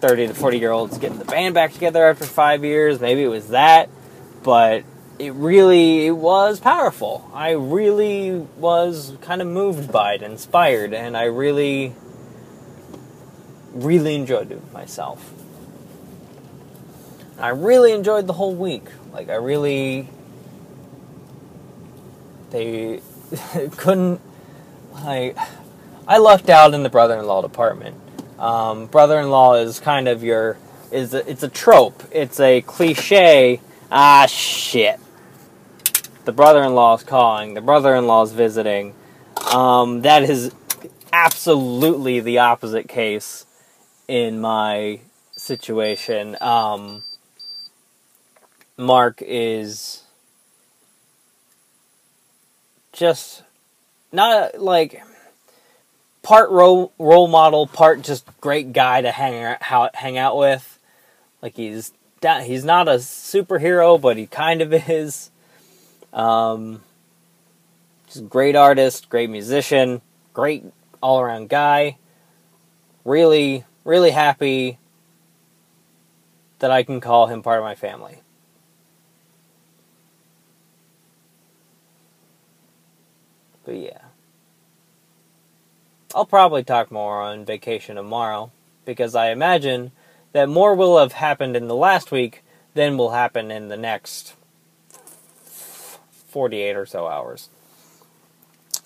30 0.00 0.28
to 0.28 0.34
40 0.34 0.58
year 0.58 0.70
olds 0.70 0.98
getting 0.98 1.18
the 1.18 1.24
band 1.24 1.54
back 1.54 1.72
together 1.72 2.06
after 2.06 2.24
five 2.24 2.64
years. 2.64 3.00
Maybe 3.00 3.22
it 3.22 3.28
was 3.28 3.48
that, 3.48 3.88
but 4.42 4.84
it 5.18 5.32
really 5.34 6.06
it 6.06 6.16
was 6.16 6.60
powerful. 6.60 7.28
I 7.34 7.50
really 7.50 8.46
was 8.56 9.14
kind 9.20 9.42
of 9.42 9.48
moved 9.48 9.90
by 9.90 10.14
it, 10.14 10.22
inspired, 10.22 10.94
and 10.94 11.16
I 11.16 11.24
really, 11.24 11.94
really 13.72 14.14
enjoyed 14.14 14.52
it 14.52 14.72
myself. 14.72 15.32
I 17.38 17.48
really 17.50 17.92
enjoyed 17.92 18.26
the 18.26 18.32
whole 18.32 18.54
week. 18.54 18.84
Like 19.12 19.28
I 19.28 19.36
really, 19.36 20.08
they 22.50 23.00
couldn't 23.76 24.20
like. 24.94 25.36
I 26.06 26.18
lucked 26.18 26.48
out 26.48 26.72
in 26.72 26.84
the 26.84 26.88
brother-in-law 26.88 27.42
department 27.42 27.96
um, 28.38 28.86
brother-in-law 28.86 29.54
is 29.54 29.80
kind 29.80 30.08
of 30.08 30.22
your 30.22 30.58
is 30.90 31.12
a, 31.14 31.28
it's 31.30 31.42
a 31.42 31.48
trope. 31.48 32.02
It's 32.12 32.40
a 32.40 32.62
cliche. 32.62 33.60
Ah, 33.90 34.26
shit. 34.26 35.00
the 36.24 36.32
brother-in-law 36.32 36.96
is 36.96 37.04
calling, 37.04 37.54
the 37.54 37.62
brother-in-law 37.62 38.22
is 38.24 38.32
visiting. 38.32 38.94
Um, 39.50 40.02
that 40.02 40.24
is 40.24 40.52
absolutely 41.10 42.20
the 42.20 42.36
opposite 42.38 42.86
case 42.86 43.46
in 44.08 44.38
my 44.38 45.00
situation. 45.36 46.36
Um, 46.42 47.02
Mark 48.76 49.22
is 49.22 50.02
just 52.92 53.42
not 54.12 54.60
like 54.60 55.02
part 56.28 56.50
role 56.50 56.92
role 56.98 57.26
model, 57.26 57.66
part 57.66 58.02
just 58.02 58.26
great 58.42 58.74
guy 58.74 59.00
to 59.00 59.10
hang 59.10 59.56
out 59.70 59.96
hang 59.96 60.18
out 60.18 60.36
with. 60.36 60.78
Like 61.40 61.56
he's 61.56 61.90
he's 62.20 62.64
not 62.66 62.86
a 62.86 62.96
superhero, 62.96 63.98
but 63.98 64.18
he 64.18 64.26
kind 64.26 64.60
of 64.60 64.74
is. 64.90 65.30
Um, 66.12 66.82
just 68.08 68.28
great 68.28 68.56
artist, 68.56 69.08
great 69.08 69.30
musician, 69.30 70.02
great 70.34 70.64
all 71.02 71.18
around 71.18 71.48
guy. 71.48 71.96
Really, 73.06 73.64
really 73.84 74.10
happy 74.10 74.78
that 76.58 76.70
I 76.70 76.82
can 76.82 77.00
call 77.00 77.28
him 77.28 77.42
part 77.42 77.58
of 77.58 77.64
my 77.64 77.74
family. 77.74 78.20
But 83.64 83.76
yeah. 83.76 84.07
I'll 86.14 86.24
probably 86.24 86.64
talk 86.64 86.90
more 86.90 87.20
on 87.20 87.44
vacation 87.44 87.96
tomorrow 87.96 88.50
because 88.84 89.14
I 89.14 89.30
imagine 89.30 89.92
that 90.32 90.48
more 90.48 90.74
will 90.74 90.98
have 90.98 91.12
happened 91.12 91.56
in 91.56 91.68
the 91.68 91.74
last 91.74 92.10
week 92.10 92.42
than 92.74 92.96
will 92.96 93.10
happen 93.10 93.50
in 93.50 93.68
the 93.68 93.76
next 93.76 94.34
48 96.28 96.76
or 96.76 96.86
so 96.86 97.06
hours. 97.08 97.50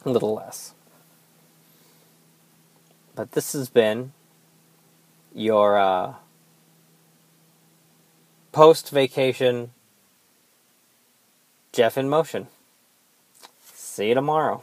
A 0.05 0.11
little 0.11 0.35
less. 0.35 0.75
But 3.15 3.33
this 3.33 3.53
has 3.53 3.69
been 3.69 4.13
your 5.35 5.79
uh, 5.79 6.15
post 8.51 8.91
vacation 8.91 9.71
Jeff 11.73 11.97
in 11.97 12.09
motion. 12.09 12.49
See 13.75 14.09
you 14.09 14.15
tomorrow. 14.15 14.63